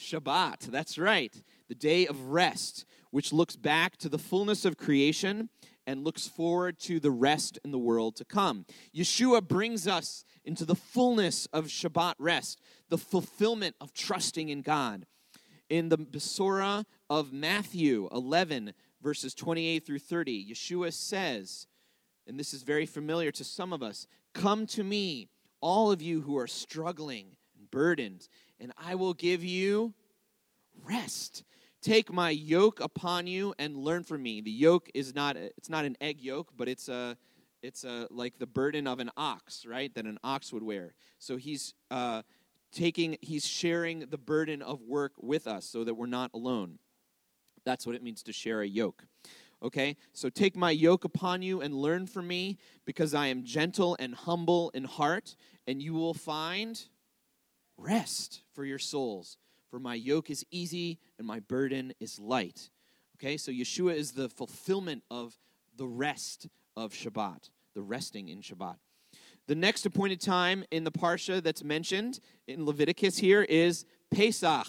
Shabbat. 0.00 0.60
That's 0.66 0.98
right, 0.98 1.34
the 1.68 1.74
day 1.74 2.06
of 2.06 2.28
rest, 2.28 2.84
which 3.10 3.32
looks 3.32 3.56
back 3.56 3.96
to 3.98 4.08
the 4.08 4.18
fullness 4.18 4.64
of 4.64 4.76
creation 4.76 5.48
and 5.86 6.04
looks 6.04 6.26
forward 6.26 6.78
to 6.78 7.00
the 7.00 7.10
rest 7.10 7.58
in 7.64 7.70
the 7.70 7.78
world 7.78 8.16
to 8.16 8.24
come. 8.24 8.64
Yeshua 8.94 9.46
brings 9.46 9.86
us 9.86 10.24
into 10.44 10.64
the 10.64 10.74
fullness 10.74 11.46
of 11.52 11.66
Shabbat 11.66 12.14
rest, 12.18 12.60
the 12.88 12.98
fulfillment 12.98 13.76
of 13.80 13.92
trusting 13.92 14.48
in 14.48 14.62
God. 14.62 15.06
In 15.68 15.88
the 15.88 15.98
Besorah 15.98 16.84
of 17.08 17.32
Matthew 17.32 18.08
11, 18.12 18.72
verses 19.02 19.34
28 19.34 19.86
through 19.86 19.98
30, 19.98 20.52
Yeshua 20.52 20.92
says, 20.92 21.66
and 22.26 22.38
this 22.38 22.54
is 22.54 22.62
very 22.62 22.86
familiar 22.86 23.30
to 23.32 23.44
some 23.44 23.72
of 23.72 23.82
us 23.82 24.06
Come 24.32 24.66
to 24.68 24.84
me, 24.84 25.28
all 25.60 25.90
of 25.90 26.00
you 26.00 26.20
who 26.20 26.38
are 26.38 26.46
struggling 26.46 27.36
and 27.58 27.70
burdened, 27.70 28.28
and 28.60 28.72
I 28.78 28.94
will 28.94 29.14
give 29.14 29.42
you 29.42 29.94
rest. 30.84 31.44
Take 31.82 32.12
my 32.12 32.30
yoke 32.30 32.80
upon 32.80 33.26
you 33.26 33.54
and 33.58 33.76
learn 33.76 34.04
from 34.04 34.22
me. 34.22 34.40
The 34.40 34.50
yoke 34.50 34.90
is 34.94 35.14
not 35.14 35.36
it's 35.36 35.70
not 35.70 35.84
an 35.84 35.96
egg 36.00 36.20
yoke, 36.20 36.52
but 36.56 36.68
it's 36.68 36.88
a 36.88 37.16
it's 37.62 37.84
a 37.84 38.06
like 38.10 38.38
the 38.38 38.46
burden 38.46 38.86
of 38.86 39.00
an 39.00 39.10
ox, 39.16 39.64
right? 39.66 39.92
That 39.94 40.04
an 40.04 40.18
ox 40.22 40.52
would 40.52 40.62
wear. 40.62 40.94
So 41.18 41.36
he's 41.36 41.74
uh, 41.90 42.22
taking 42.72 43.16
he's 43.22 43.46
sharing 43.46 44.00
the 44.00 44.18
burden 44.18 44.62
of 44.62 44.82
work 44.82 45.12
with 45.18 45.46
us 45.46 45.64
so 45.64 45.84
that 45.84 45.94
we're 45.94 46.06
not 46.06 46.30
alone. 46.34 46.78
That's 47.64 47.86
what 47.86 47.96
it 47.96 48.02
means 48.02 48.22
to 48.24 48.32
share 48.32 48.60
a 48.62 48.66
yoke. 48.66 49.04
Okay? 49.62 49.96
So 50.12 50.30
take 50.30 50.56
my 50.56 50.70
yoke 50.70 51.04
upon 51.04 51.42
you 51.42 51.60
and 51.60 51.74
learn 51.74 52.06
from 52.06 52.26
me 52.26 52.58
because 52.86 53.14
I 53.14 53.26
am 53.26 53.44
gentle 53.44 53.96
and 53.98 54.14
humble 54.14 54.70
in 54.70 54.84
heart 54.84 55.36
and 55.66 55.82
you 55.82 55.92
will 55.92 56.14
find 56.14 56.82
rest 57.80 58.42
for 58.54 58.64
your 58.64 58.78
souls. 58.78 59.36
For 59.70 59.78
my 59.78 59.94
yoke 59.94 60.30
is 60.30 60.44
easy 60.50 60.98
and 61.18 61.26
my 61.26 61.40
burden 61.40 61.92
is 62.00 62.18
light. 62.18 62.70
Okay, 63.16 63.36
so 63.36 63.52
Yeshua 63.52 63.94
is 63.94 64.12
the 64.12 64.28
fulfillment 64.28 65.02
of 65.10 65.38
the 65.76 65.86
rest 65.86 66.48
of 66.76 66.92
Shabbat, 66.92 67.50
the 67.74 67.82
resting 67.82 68.28
in 68.28 68.40
Shabbat. 68.40 68.76
The 69.46 69.54
next 69.54 69.86
appointed 69.86 70.20
time 70.20 70.64
in 70.70 70.84
the 70.84 70.92
Parsha 70.92 71.42
that's 71.42 71.64
mentioned 71.64 72.20
in 72.46 72.64
Leviticus 72.64 73.18
here 73.18 73.42
is 73.42 73.84
Pesach 74.10 74.66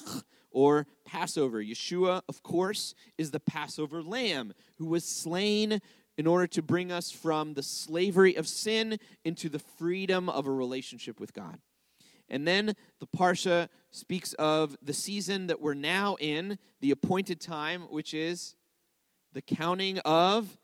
or 0.49 0.87
Passover. 1.05 1.63
Yeshua, 1.63 2.21
of 2.27 2.43
course, 2.43 2.93
is 3.17 3.31
the 3.31 3.39
Passover 3.39 4.01
lamb 4.03 4.53
who 4.77 4.85
was 4.85 5.05
slain 5.05 5.81
in 6.17 6.27
order 6.27 6.47
to 6.47 6.61
bring 6.61 6.91
us 6.91 7.09
from 7.09 7.53
the 7.53 7.63
slavery 7.63 8.35
of 8.35 8.47
sin 8.47 8.97
into 9.23 9.49
the 9.49 9.59
freedom 9.59 10.29
of 10.29 10.45
a 10.45 10.51
relationship 10.51 11.19
with 11.19 11.33
God. 11.33 11.59
And 12.31 12.47
then 12.47 12.73
the 12.99 13.07
Parsha 13.07 13.67
speaks 13.91 14.33
of 14.33 14.77
the 14.81 14.93
season 14.93 15.47
that 15.47 15.61
we're 15.61 15.73
now 15.73 16.15
in, 16.19 16.57
the 16.79 16.91
appointed 16.91 17.41
time, 17.41 17.81
which 17.89 18.13
is 18.13 18.55
the 19.33 19.41
counting 19.41 19.99
of 19.99 20.57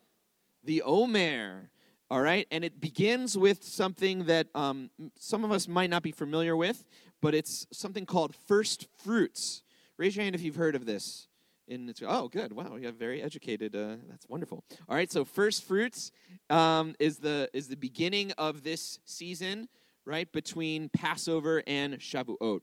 the 0.64 0.82
Omer. 0.82 1.70
All 2.10 2.22
right, 2.22 2.46
and 2.50 2.64
it 2.64 2.80
begins 2.80 3.36
with 3.36 3.62
something 3.62 4.24
that 4.24 4.46
um, 4.54 4.88
some 5.18 5.44
of 5.44 5.52
us 5.52 5.68
might 5.68 5.90
not 5.90 6.02
be 6.02 6.10
familiar 6.10 6.56
with, 6.56 6.86
but 7.20 7.34
it's 7.34 7.66
something 7.70 8.06
called 8.06 8.34
first 8.46 8.88
fruits. 9.04 9.62
Raise 9.98 10.16
your 10.16 10.22
hand 10.22 10.34
if 10.34 10.40
you've 10.40 10.56
heard 10.56 10.74
of 10.74 10.86
this. 10.86 11.28
In 11.66 11.92
oh, 12.06 12.28
good. 12.28 12.54
Wow, 12.54 12.76
you 12.76 12.86
have 12.86 12.96
very 12.96 13.20
educated. 13.20 13.76
Uh, 13.76 13.96
that's 14.08 14.26
wonderful. 14.26 14.64
All 14.88 14.96
right, 14.96 15.12
so 15.12 15.22
first 15.22 15.64
fruits 15.64 16.12
um, 16.48 16.94
is 16.98 17.18
the 17.18 17.50
is 17.52 17.68
the 17.68 17.76
beginning 17.76 18.32
of 18.38 18.62
this 18.62 19.00
season 19.04 19.68
right, 20.08 20.32
between 20.32 20.88
Passover 20.88 21.62
and 21.66 21.98
Shavuot. 21.98 22.60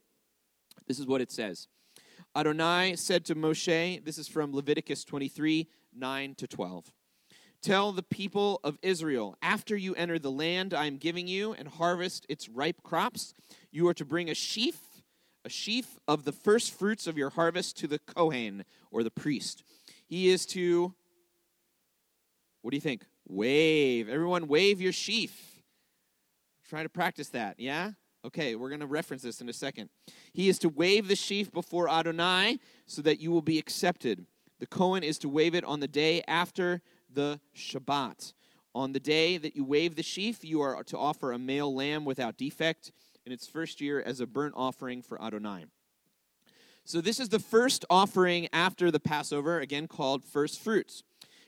This 0.87 0.99
is 0.99 1.05
what 1.05 1.21
it 1.21 1.31
says 1.31 1.67
Adonai 2.35 2.95
said 2.95 3.23
to 3.25 3.35
Moshe, 3.35 4.03
this 4.03 4.17
is 4.17 4.27
from 4.27 4.53
Leviticus 4.53 5.05
23 5.05 5.69
9 5.97 6.35
to 6.35 6.47
12. 6.47 6.91
Tell 7.61 7.91
the 7.91 8.03
people 8.03 8.59
of 8.63 8.77
Israel, 8.81 9.37
after 9.41 9.75
you 9.77 9.95
enter 9.95 10.19
the 10.19 10.31
land 10.31 10.73
I 10.73 10.85
am 10.85 10.97
giving 10.97 11.27
you 11.27 11.53
and 11.53 11.67
harvest 11.67 12.25
its 12.27 12.49
ripe 12.49 12.83
crops, 12.83 13.33
you 13.71 13.87
are 13.87 13.93
to 13.93 14.05
bring 14.05 14.29
a 14.29 14.35
sheaf, 14.35 14.77
a 15.45 15.49
sheaf 15.49 15.99
of 16.07 16.25
the 16.25 16.31
first 16.31 16.73
fruits 16.73 17.07
of 17.07 17.17
your 17.17 17.29
harvest 17.29 17.77
to 17.77 17.87
the 17.87 17.99
Kohen 17.99 18.65
or 18.91 19.03
the 19.03 19.11
priest. 19.11 19.63
He 20.05 20.29
is 20.29 20.45
to, 20.47 20.93
what 22.61 22.71
do 22.71 22.77
you 22.77 22.81
think? 22.81 23.05
Wave. 23.27 24.09
Everyone, 24.09 24.47
wave 24.47 24.81
your 24.81 24.93
sheaf. 24.93 25.54
Try 26.67 26.83
to 26.83 26.89
practice 26.89 27.29
that, 27.29 27.59
yeah? 27.59 27.91
Okay, 28.25 28.55
we're 28.55 28.69
going 28.69 28.81
to 28.81 28.87
reference 28.87 29.21
this 29.21 29.39
in 29.39 29.49
a 29.49 29.53
second. 29.53 29.89
He 30.33 30.49
is 30.49 30.57
to 30.59 30.69
wave 30.69 31.07
the 31.07 31.15
sheaf 31.15 31.51
before 31.51 31.87
Adonai 31.87 32.57
so 32.87 33.03
that 33.03 33.19
you 33.19 33.29
will 33.31 33.43
be 33.43 33.59
accepted. 33.59 34.25
The 34.59 34.65
Cohen 34.65 35.03
is 35.03 35.19
to 35.19 35.29
wave 35.29 35.53
it 35.53 35.63
on 35.63 35.79
the 35.79 35.87
day 35.87 36.23
after 36.27 36.81
the 37.13 37.39
Shabbat. 37.55 38.33
On 38.73 38.93
the 38.93 38.99
day 38.99 39.37
that 39.37 39.55
you 39.55 39.63
wave 39.63 39.95
the 39.95 40.03
sheaf, 40.03 40.43
you 40.43 40.59
are 40.61 40.83
to 40.85 40.97
offer 40.97 41.31
a 41.31 41.37
male 41.37 41.73
lamb 41.73 42.03
without 42.03 42.35
defect 42.35 42.91
in 43.25 43.31
its 43.31 43.45
first 43.45 43.79
year 43.79 44.01
as 44.01 44.19
a 44.19 44.25
burnt 44.25 44.55
offering 44.57 45.03
for 45.03 45.21
Adonai. 45.21 45.65
So, 46.83 47.01
this 47.01 47.19
is 47.19 47.29
the 47.29 47.39
first 47.39 47.85
offering 47.89 48.47
after 48.53 48.91
the 48.91 48.99
Passover, 48.99 49.59
again 49.59 49.87
called 49.87 50.23
first 50.23 50.59
fruits. 50.59 51.03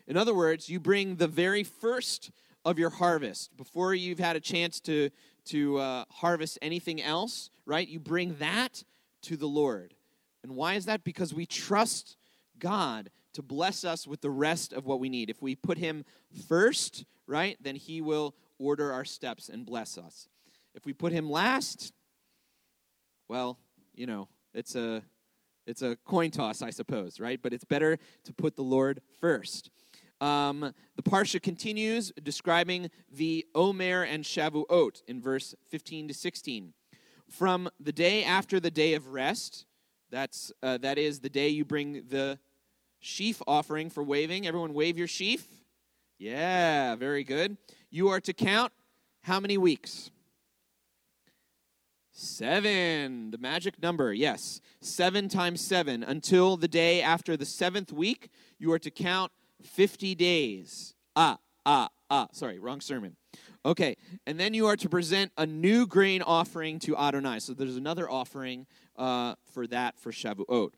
In 0.07 0.15
other 0.15 0.33
words, 0.33 0.69
you 0.69 0.79
bring 0.79 1.17
the 1.17 1.27
very 1.27 1.63
first 1.63 2.31
of 2.67 2.77
your 2.77 2.89
harvest, 2.89 3.55
before 3.55 3.95
you've 3.95 4.19
had 4.19 4.35
a 4.35 4.41
chance 4.41 4.81
to, 4.81 5.09
to 5.45 5.77
uh, 5.77 6.03
harvest 6.11 6.59
anything 6.61 7.01
else, 7.01 7.49
right? 7.65 7.87
You 7.87 7.97
bring 7.97 8.35
that 8.39 8.83
to 9.21 9.37
the 9.37 9.47
Lord. 9.47 9.93
And 10.43 10.53
why 10.53 10.73
is 10.73 10.83
that? 10.83 11.05
Because 11.05 11.33
we 11.33 11.45
trust 11.45 12.17
God 12.59 13.09
to 13.35 13.41
bless 13.41 13.85
us 13.85 14.05
with 14.05 14.19
the 14.19 14.29
rest 14.29 14.73
of 14.73 14.85
what 14.85 14.99
we 14.99 15.07
need. 15.07 15.29
If 15.29 15.41
we 15.41 15.55
put 15.55 15.77
Him 15.77 16.03
first, 16.49 17.05
right, 17.25 17.55
then 17.61 17.77
He 17.77 18.01
will 18.01 18.35
order 18.59 18.91
our 18.91 19.05
steps 19.05 19.47
and 19.47 19.65
bless 19.65 19.97
us. 19.97 20.27
If 20.75 20.85
we 20.85 20.91
put 20.91 21.13
Him 21.13 21.29
last, 21.29 21.93
well, 23.29 23.59
you 23.95 24.07
know, 24.07 24.27
it's 24.53 24.75
a 24.75 25.03
it's 25.65 25.81
a 25.81 25.95
coin 26.05 26.31
toss, 26.31 26.61
I 26.61 26.71
suppose, 26.71 27.19
right? 27.19 27.39
But 27.41 27.53
it's 27.53 27.65
better 27.65 27.97
to 28.25 28.33
put 28.33 28.57
the 28.57 28.63
Lord 28.63 29.01
first. 29.21 29.69
Um, 30.19 30.73
the 30.95 31.03
Parsha 31.03 31.41
continues 31.41 32.11
describing 32.23 32.89
the 33.11 33.45
Omer 33.53 34.03
and 34.03 34.23
Shavuot 34.23 35.03
in 35.07 35.21
verse 35.21 35.53
15 35.69 36.07
to 36.09 36.13
16. 36.13 36.73
From 37.29 37.69
the 37.79 37.91
day 37.91 38.23
after 38.23 38.59
the 38.59 38.71
day 38.71 38.93
of 38.93 39.09
rest, 39.09 39.65
that's, 40.09 40.51
uh, 40.63 40.77
that 40.79 40.97
is 40.97 41.19
the 41.19 41.29
day 41.29 41.49
you 41.49 41.65
bring 41.65 42.03
the 42.07 42.39
sheaf 42.99 43.41
offering 43.45 43.89
for 43.89 44.03
waving. 44.03 44.47
Everyone 44.47 44.73
wave 44.73 44.97
your 44.97 45.07
sheaf. 45.07 45.45
Yeah, 46.17 46.95
very 46.95 47.23
good. 47.23 47.57
You 47.91 48.09
are 48.09 48.21
to 48.21 48.33
count 48.33 48.73
how 49.21 49.39
many 49.39 49.57
weeks? 49.57 50.09
Seven, 52.11 53.29
the 53.29 53.37
magic 53.37 53.79
number, 53.79 54.11
yes. 54.11 54.61
Seven 54.81 55.29
times 55.29 55.61
seven. 55.61 56.01
Until 56.01 56.57
the 56.57 56.67
day 56.67 57.01
after 57.01 57.37
the 57.37 57.45
seventh 57.45 57.93
week, 57.93 58.29
you 58.57 58.71
are 58.71 58.79
to 58.79 58.89
count 58.89 59.31
50 59.63 60.15
days. 60.15 60.93
Ah, 61.15 61.37
ah, 61.65 61.89
ah. 62.09 62.27
Sorry, 62.31 62.59
wrong 62.59 62.81
sermon. 62.81 63.15
Okay, 63.65 63.97
and 64.25 64.39
then 64.39 64.53
you 64.53 64.67
are 64.67 64.77
to 64.77 64.87
present 64.87 65.31
a 65.37 65.45
new 65.45 65.85
grain 65.85 66.21
offering 66.21 66.79
to 66.79 66.95
Adonai. 66.95 67.39
So 67.39 67.53
there's 67.53 67.75
another 67.75 68.09
offering 68.09 68.65
uh, 68.95 69.35
for 69.53 69.67
that 69.67 69.99
for 69.99 70.11
Shavuot. 70.11 70.71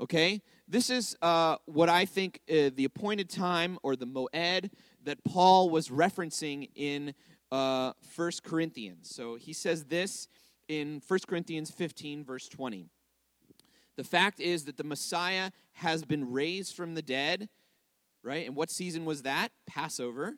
Okay? 0.00 0.40
This 0.66 0.88
is 0.88 1.16
uh, 1.20 1.56
what 1.66 1.88
I 1.88 2.04
think 2.04 2.40
uh, 2.48 2.70
the 2.74 2.84
appointed 2.84 3.28
time 3.28 3.78
or 3.82 3.96
the 3.96 4.06
moed 4.06 4.70
that 5.04 5.22
Paul 5.24 5.70
was 5.70 5.88
referencing 5.88 6.70
in 6.74 7.14
uh, 7.52 7.92
1 8.16 8.30
Corinthians. 8.44 9.14
So 9.14 9.34
he 9.34 9.52
says 9.52 9.84
this 9.84 10.28
in 10.68 11.02
1 11.06 11.20
Corinthians 11.28 11.70
15, 11.70 12.24
verse 12.24 12.48
20. 12.48 12.88
The 13.96 14.04
fact 14.04 14.40
is 14.40 14.64
that 14.64 14.78
the 14.78 14.84
Messiah 14.84 15.50
has 15.72 16.04
been 16.04 16.30
raised 16.30 16.74
from 16.74 16.94
the 16.94 17.02
dead, 17.02 17.48
right? 18.22 18.46
And 18.46 18.56
what 18.56 18.70
season 18.70 19.04
was 19.04 19.22
that? 19.22 19.50
Passover. 19.66 20.34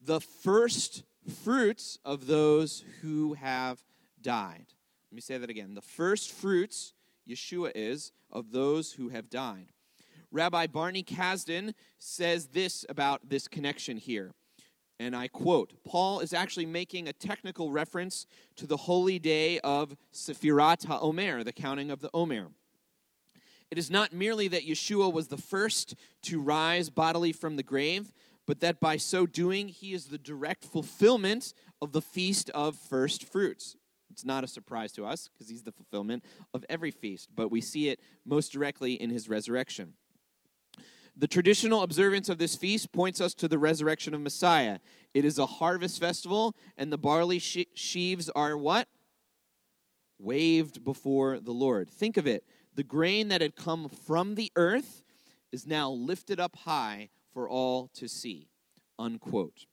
The 0.00 0.20
first 0.20 1.04
fruits 1.42 1.98
of 2.04 2.26
those 2.26 2.84
who 3.00 3.34
have 3.34 3.82
died. 4.20 4.66
Let 5.10 5.14
me 5.14 5.20
say 5.20 5.38
that 5.38 5.50
again. 5.50 5.74
The 5.74 5.82
first 5.82 6.32
fruits, 6.32 6.92
Yeshua 7.28 7.72
is, 7.74 8.12
of 8.30 8.50
those 8.50 8.92
who 8.92 9.08
have 9.10 9.30
died. 9.30 9.68
Rabbi 10.30 10.66
Barney 10.66 11.04
Kasdan 11.04 11.74
says 11.98 12.48
this 12.48 12.84
about 12.88 13.28
this 13.28 13.46
connection 13.46 13.96
here. 13.96 14.32
And 14.98 15.14
I 15.14 15.28
quote 15.28 15.72
Paul 15.84 16.20
is 16.20 16.32
actually 16.32 16.66
making 16.66 17.08
a 17.08 17.12
technical 17.12 17.70
reference 17.70 18.26
to 18.56 18.66
the 18.66 18.76
holy 18.76 19.18
day 19.18 19.60
of 19.60 19.96
Sephirat 20.12 20.86
HaOmer, 20.86 21.44
the 21.44 21.52
counting 21.52 21.90
of 21.90 22.00
the 22.00 22.10
Omer. 22.14 22.48
It 23.74 23.78
is 23.78 23.90
not 23.90 24.12
merely 24.12 24.46
that 24.46 24.64
Yeshua 24.64 25.12
was 25.12 25.26
the 25.26 25.36
first 25.36 25.96
to 26.22 26.40
rise 26.40 26.90
bodily 26.90 27.32
from 27.32 27.56
the 27.56 27.64
grave, 27.64 28.12
but 28.46 28.60
that 28.60 28.78
by 28.78 28.98
so 28.98 29.26
doing, 29.26 29.66
he 29.66 29.92
is 29.92 30.04
the 30.04 30.16
direct 30.16 30.64
fulfillment 30.64 31.52
of 31.82 31.90
the 31.90 32.00
feast 32.00 32.50
of 32.50 32.76
first 32.76 33.24
fruits. 33.24 33.74
It's 34.12 34.24
not 34.24 34.44
a 34.44 34.46
surprise 34.46 34.92
to 34.92 35.04
us 35.04 35.26
because 35.26 35.48
he's 35.48 35.64
the 35.64 35.72
fulfillment 35.72 36.24
of 36.54 36.64
every 36.68 36.92
feast, 36.92 37.30
but 37.34 37.50
we 37.50 37.60
see 37.60 37.88
it 37.88 37.98
most 38.24 38.52
directly 38.52 38.92
in 38.92 39.10
his 39.10 39.28
resurrection. 39.28 39.94
The 41.16 41.26
traditional 41.26 41.82
observance 41.82 42.28
of 42.28 42.38
this 42.38 42.54
feast 42.54 42.92
points 42.92 43.20
us 43.20 43.34
to 43.34 43.48
the 43.48 43.58
resurrection 43.58 44.14
of 44.14 44.20
Messiah. 44.20 44.78
It 45.14 45.24
is 45.24 45.36
a 45.36 45.46
harvest 45.46 45.98
festival, 45.98 46.54
and 46.78 46.92
the 46.92 46.96
barley 46.96 47.40
sheaves 47.40 48.30
are 48.36 48.56
what? 48.56 48.86
Waved 50.20 50.84
before 50.84 51.40
the 51.40 51.50
Lord. 51.50 51.90
Think 51.90 52.16
of 52.16 52.28
it. 52.28 52.44
The 52.74 52.82
grain 52.82 53.28
that 53.28 53.40
had 53.40 53.56
come 53.56 53.88
from 53.88 54.34
the 54.34 54.50
earth 54.56 55.02
is 55.52 55.66
now 55.66 55.90
lifted 55.90 56.40
up 56.40 56.56
high 56.56 57.10
for 57.32 57.48
all 57.48 57.88
to 57.94 58.08
see. 58.08 58.48
Unquote. 58.98 59.66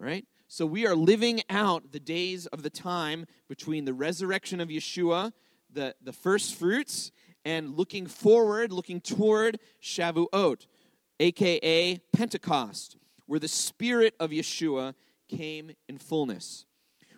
All 0.00 0.06
right? 0.06 0.24
So 0.46 0.66
we 0.66 0.86
are 0.86 0.94
living 0.94 1.40
out 1.48 1.92
the 1.92 2.00
days 2.00 2.46
of 2.46 2.62
the 2.62 2.70
time 2.70 3.26
between 3.48 3.84
the 3.84 3.94
resurrection 3.94 4.60
of 4.60 4.68
Yeshua, 4.68 5.32
the, 5.72 5.94
the 6.02 6.12
first 6.12 6.54
fruits, 6.54 7.10
and 7.44 7.76
looking 7.76 8.06
forward, 8.06 8.70
looking 8.70 9.00
toward 9.00 9.58
Shavuot, 9.82 10.66
aka 11.18 11.98
Pentecost, 12.12 12.96
where 13.26 13.40
the 13.40 13.48
Spirit 13.48 14.14
of 14.20 14.30
Yeshua 14.30 14.94
came 15.28 15.72
in 15.88 15.98
fullness. 15.98 16.66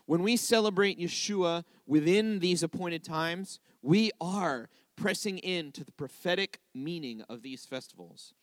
When 0.06 0.22
we 0.22 0.36
celebrate 0.36 0.98
Yeshua 0.98 1.64
within 1.86 2.38
these 2.38 2.62
appointed 2.62 3.02
times, 3.02 3.58
we 3.82 4.10
are 4.20 4.68
pressing 4.96 5.38
into 5.38 5.85
the 5.85 5.92
prophetic 5.92 6.61
meaning 6.74 7.22
of 7.28 7.42
these 7.42 7.64
festivals. 7.64 8.35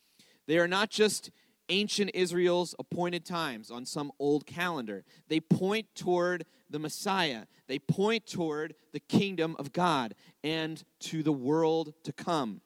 They 0.48 0.58
are 0.58 0.68
not 0.68 0.90
just 0.90 1.32
ancient 1.70 2.12
Israel's 2.14 2.76
appointed 2.78 3.26
times 3.26 3.72
on 3.72 3.86
some 3.86 4.12
old 4.20 4.46
calendar. 4.46 5.04
They 5.30 5.40
point 5.40 5.88
toward 5.96 6.46
the 6.70 6.80
Messiah, 6.80 7.44
they 7.68 7.80
point 7.80 8.26
toward 8.26 8.76
the 8.92 9.00
kingdom 9.00 9.56
of 9.60 9.74
God 9.74 10.16
and 10.44 10.84
to 11.02 11.24
the 11.24 11.34
world 11.34 11.94
to 12.04 12.14
come. 12.14 12.62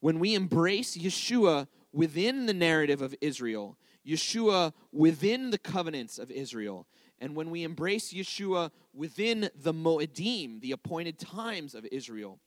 When 0.00 0.18
we 0.18 0.34
embrace 0.34 0.96
Yeshua 0.96 1.66
within 1.92 2.46
the 2.46 2.54
narrative 2.54 3.02
of 3.02 3.14
Israel, 3.20 3.76
Yeshua 4.06 4.72
within 4.92 5.50
the 5.50 5.58
covenants 5.58 6.18
of 6.18 6.30
Israel, 6.30 6.86
and 7.20 7.34
when 7.34 7.50
we 7.50 7.64
embrace 7.64 8.12
Yeshua 8.12 8.70
within 8.94 9.50
the 9.54 9.74
Moedim, 9.74 10.60
the 10.60 10.72
appointed 10.72 11.18
times 11.18 11.74
of 11.74 11.84
Israel, 11.90 12.38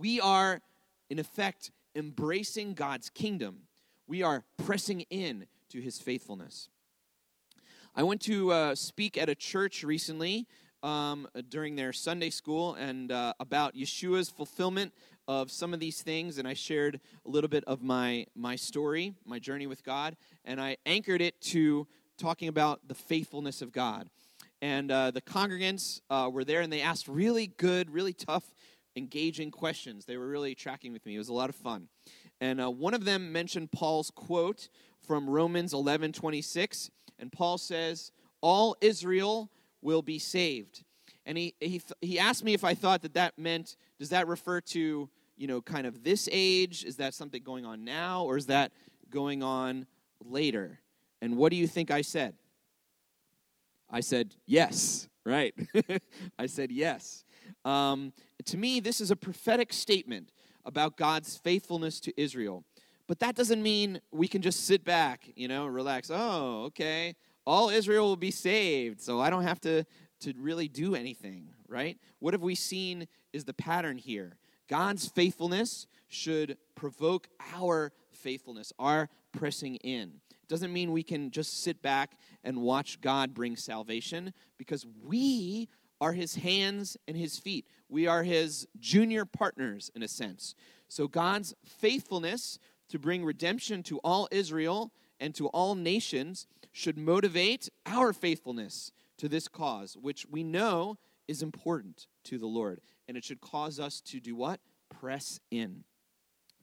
we 0.00 0.18
are, 0.18 0.62
in 1.10 1.18
effect, 1.18 1.70
embracing 1.94 2.72
God's 2.72 3.10
kingdom. 3.10 3.64
We 4.06 4.22
are 4.22 4.44
pressing 4.56 5.02
in 5.10 5.46
to 5.68 5.80
his 5.80 5.98
faithfulness. 5.98 6.70
I 7.94 8.02
went 8.02 8.22
to 8.22 8.50
uh, 8.50 8.74
speak 8.74 9.18
at 9.18 9.28
a 9.28 9.34
church 9.34 9.84
recently 9.84 10.46
um, 10.82 11.28
during 11.50 11.76
their 11.76 11.92
Sunday 11.92 12.30
school 12.30 12.74
and 12.74 13.12
uh, 13.12 13.34
about 13.40 13.74
Yeshua's 13.74 14.30
fulfillment 14.30 14.94
of 15.28 15.50
some 15.50 15.74
of 15.74 15.80
these 15.80 16.00
things, 16.00 16.38
and 16.38 16.48
I 16.48 16.54
shared 16.54 16.98
a 17.26 17.28
little 17.28 17.50
bit 17.50 17.62
of 17.66 17.82
my 17.82 18.26
my 18.34 18.56
story, 18.56 19.12
my 19.26 19.38
journey 19.38 19.66
with 19.66 19.84
God, 19.84 20.16
and 20.46 20.60
I 20.60 20.78
anchored 20.86 21.20
it 21.20 21.38
to 21.42 21.86
talking 22.16 22.48
about 22.48 22.88
the 22.88 22.94
faithfulness 22.94 23.60
of 23.60 23.70
God. 23.70 24.08
And 24.62 24.90
uh, 24.90 25.10
the 25.10 25.22
congregants 25.22 26.00
uh, 26.10 26.30
were 26.32 26.44
there, 26.44 26.60
and 26.60 26.72
they 26.72 26.82
asked 26.82 27.08
really 27.08 27.46
good, 27.46 27.90
really 27.90 28.12
tough, 28.12 28.44
engaging 28.96 29.50
questions. 29.50 30.04
They 30.04 30.16
were 30.16 30.28
really 30.28 30.54
tracking 30.54 30.92
with 30.92 31.04
me. 31.06 31.14
It 31.14 31.18
was 31.18 31.28
a 31.28 31.34
lot 31.34 31.48
of 31.48 31.56
fun. 31.56 31.88
And 32.40 32.60
uh, 32.60 32.70
one 32.70 32.94
of 32.94 33.04
them 33.04 33.32
mentioned 33.32 33.70
Paul's 33.70 34.10
quote 34.10 34.68
from 35.06 35.28
Romans 35.28 35.72
11 35.72 36.12
26. 36.12 36.90
And 37.18 37.30
Paul 37.30 37.58
says, 37.58 38.12
All 38.40 38.76
Israel 38.80 39.50
will 39.82 40.02
be 40.02 40.18
saved. 40.18 40.84
And 41.26 41.36
he, 41.36 41.54
he, 41.60 41.80
he 42.00 42.18
asked 42.18 42.44
me 42.44 42.54
if 42.54 42.64
I 42.64 42.74
thought 42.74 43.02
that 43.02 43.14
that 43.14 43.38
meant, 43.38 43.76
does 43.98 44.08
that 44.08 44.26
refer 44.26 44.60
to, 44.62 45.08
you 45.36 45.46
know, 45.46 45.60
kind 45.60 45.86
of 45.86 46.02
this 46.02 46.28
age? 46.32 46.84
Is 46.84 46.96
that 46.96 47.14
something 47.14 47.42
going 47.42 47.66
on 47.66 47.84
now? 47.84 48.24
Or 48.24 48.36
is 48.36 48.46
that 48.46 48.72
going 49.10 49.42
on 49.42 49.86
later? 50.24 50.80
And 51.20 51.36
what 51.36 51.50
do 51.50 51.56
you 51.56 51.66
think 51.66 51.90
I 51.90 52.00
said? 52.00 52.34
I 53.90 54.00
said, 54.00 54.34
yes, 54.46 55.08
right? 55.24 55.54
I 56.38 56.46
said, 56.46 56.72
yes. 56.72 57.24
Um, 57.64 58.12
to 58.46 58.56
me, 58.56 58.80
this 58.80 59.00
is 59.00 59.10
a 59.10 59.16
prophetic 59.16 59.72
statement 59.72 60.32
about 60.64 60.96
God's 60.96 61.36
faithfulness 61.36 62.00
to 62.00 62.20
Israel. 62.20 62.64
But 63.06 63.18
that 63.20 63.34
doesn't 63.34 63.62
mean 63.62 64.00
we 64.12 64.28
can 64.28 64.40
just 64.40 64.66
sit 64.66 64.84
back, 64.84 65.28
you 65.34 65.48
know, 65.48 65.66
relax. 65.66 66.10
Oh, 66.12 66.64
okay. 66.66 67.16
All 67.44 67.68
Israel 67.68 68.06
will 68.06 68.16
be 68.16 68.30
saved, 68.30 69.00
so 69.00 69.20
I 69.20 69.30
don't 69.30 69.42
have 69.42 69.60
to, 69.62 69.84
to 70.20 70.32
really 70.38 70.68
do 70.68 70.94
anything, 70.94 71.48
right? 71.66 71.98
What 72.20 72.34
have 72.34 72.42
we 72.42 72.54
seen 72.54 73.08
is 73.32 73.44
the 73.44 73.54
pattern 73.54 73.98
here. 73.98 74.36
God's 74.68 75.08
faithfulness 75.08 75.88
should 76.08 76.56
provoke 76.76 77.28
our 77.54 77.92
faithfulness, 78.12 78.72
our 78.78 79.08
pressing 79.32 79.76
in. 79.76 80.20
It 80.30 80.48
doesn't 80.48 80.72
mean 80.72 80.92
we 80.92 81.02
can 81.02 81.32
just 81.32 81.64
sit 81.64 81.82
back 81.82 82.12
and 82.44 82.58
watch 82.62 83.00
God 83.00 83.34
bring 83.34 83.56
salvation 83.56 84.32
because 84.58 84.86
we 85.04 85.68
are 86.00 86.12
his 86.12 86.36
hands 86.36 86.96
and 87.06 87.16
his 87.16 87.38
feet. 87.38 87.66
We 87.88 88.06
are 88.06 88.22
his 88.22 88.66
junior 88.78 89.24
partners 89.24 89.90
in 89.94 90.02
a 90.02 90.08
sense. 90.08 90.54
So 90.88 91.06
God's 91.08 91.54
faithfulness 91.64 92.58
to 92.88 92.98
bring 92.98 93.24
redemption 93.24 93.82
to 93.84 93.98
all 93.98 94.28
Israel 94.30 94.92
and 95.20 95.34
to 95.34 95.48
all 95.48 95.74
nations 95.74 96.46
should 96.72 96.96
motivate 96.96 97.68
our 97.86 98.12
faithfulness 98.12 98.92
to 99.18 99.28
this 99.28 99.48
cause, 99.48 99.96
which 99.96 100.26
we 100.30 100.42
know 100.42 100.96
is 101.28 101.42
important 101.42 102.06
to 102.24 102.38
the 102.38 102.46
Lord. 102.46 102.80
And 103.06 103.16
it 103.16 103.24
should 103.24 103.40
cause 103.40 103.78
us 103.78 104.00
to 104.02 104.20
do 104.20 104.34
what? 104.34 104.60
Press 104.88 105.38
in. 105.50 105.84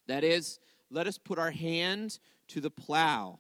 That 0.08 0.24
is, 0.24 0.60
let 0.90 1.08
us 1.08 1.18
put 1.18 1.38
our 1.38 1.52
hand 1.52 2.20
to 2.50 2.62
the 2.62 2.72
plow 2.72 3.40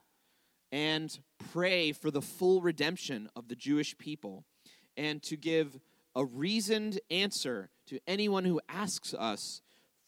and 0.71 1.17
pray 1.51 1.93
for 1.93 2.11
the 2.11 2.21
full 2.21 2.61
redemption 2.61 3.29
of 3.35 3.47
the 3.47 3.55
Jewish 3.55 3.97
people 3.97 4.45
and 4.97 5.21
to 5.23 5.37
give 5.37 5.79
a 6.17 6.25
reasoned 6.25 6.99
answer 7.11 7.69
to 7.85 7.99
anyone 8.07 8.43
who 8.43 8.59
asks 8.67 9.13
us 9.13 9.61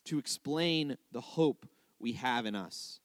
to 0.05 0.17
explain 0.17 0.97
the 1.11 1.21
hope 1.21 1.67
we 1.99 2.13
have 2.13 2.47
in 2.47 2.55
us, 2.55 2.99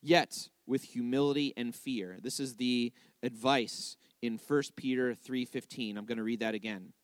yet 0.00 0.48
with 0.66 0.82
humility 0.82 1.52
and 1.54 1.74
fear. 1.74 2.16
This 2.22 2.40
is 2.40 2.56
the 2.56 2.94
advice 3.22 3.98
in 4.22 4.38
1 4.38 4.62
Peter 4.74 5.14
3:15. 5.14 5.98
I'm 5.98 6.06
going 6.06 6.16
to 6.16 6.24
read 6.24 6.40
that 6.40 6.54
again. 6.54 6.94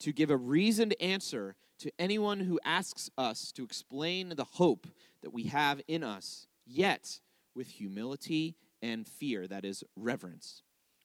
To 0.00 0.12
give 0.12 0.30
a 0.30 0.36
reasoned 0.36 0.94
answer 1.00 1.56
to 1.80 1.90
anyone 1.98 2.38
who 2.38 2.60
asks 2.64 3.10
us 3.18 3.50
to 3.52 3.64
explain 3.64 4.34
the 4.36 4.44
hope 4.44 4.86
that 5.20 5.32
we 5.32 5.44
have 5.44 5.82
in 5.88 6.04
us, 6.04 6.46
yet 6.64 7.18
with 7.56 7.70
humility 7.70 8.54
and 8.80 9.08
fear, 9.08 9.48
that 9.48 9.64
is 9.64 9.82
reverence. 9.96 10.62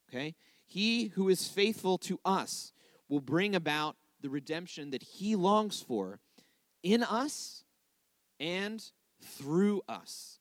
Okay? 0.08 0.36
He 0.67 1.08
who 1.08 1.30
is 1.30 1.48
faithful 1.48 1.98
to 2.00 2.20
us 2.24 2.74
will 3.12 3.19
bring 3.19 3.54
about 3.54 3.97
the 4.21 4.30
redemption 4.30 4.89
that 4.91 5.04
he 5.04 5.36
longs 5.36 5.82
for 5.82 6.19
in 6.82 7.04
us 7.04 7.65
and 8.39 8.84
through 9.21 9.82
us. 9.88 10.39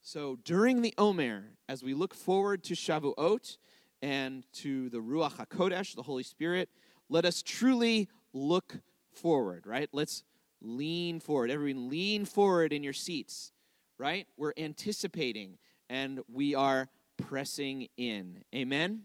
So 0.00 0.38
during 0.42 0.80
the 0.80 0.94
Omer, 0.96 1.50
as 1.68 1.84
we 1.84 1.92
look 1.92 2.14
forward 2.14 2.64
to 2.64 2.74
Shavuot 2.74 3.58
and 4.00 4.44
to 4.54 4.88
the 4.88 4.98
Ruach 4.98 5.34
HaKodesh, 5.34 5.94
the 5.94 6.02
Holy 6.02 6.22
Spirit, 6.22 6.70
let 7.10 7.26
us 7.26 7.42
truly 7.42 8.08
look 8.32 8.78
forward, 9.12 9.66
right? 9.66 9.90
Let's 9.92 10.24
lean 10.62 11.20
forward. 11.20 11.50
Everyone, 11.50 11.90
lean 11.90 12.24
forward 12.24 12.72
in 12.72 12.82
your 12.82 12.92
seats, 12.94 13.52
right? 13.98 14.26
We're 14.38 14.54
anticipating 14.56 15.58
and 15.90 16.20
we 16.32 16.54
are 16.54 16.88
pressing 17.18 17.88
in. 17.98 18.42
Amen? 18.54 19.02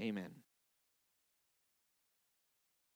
Amen. 0.00 0.45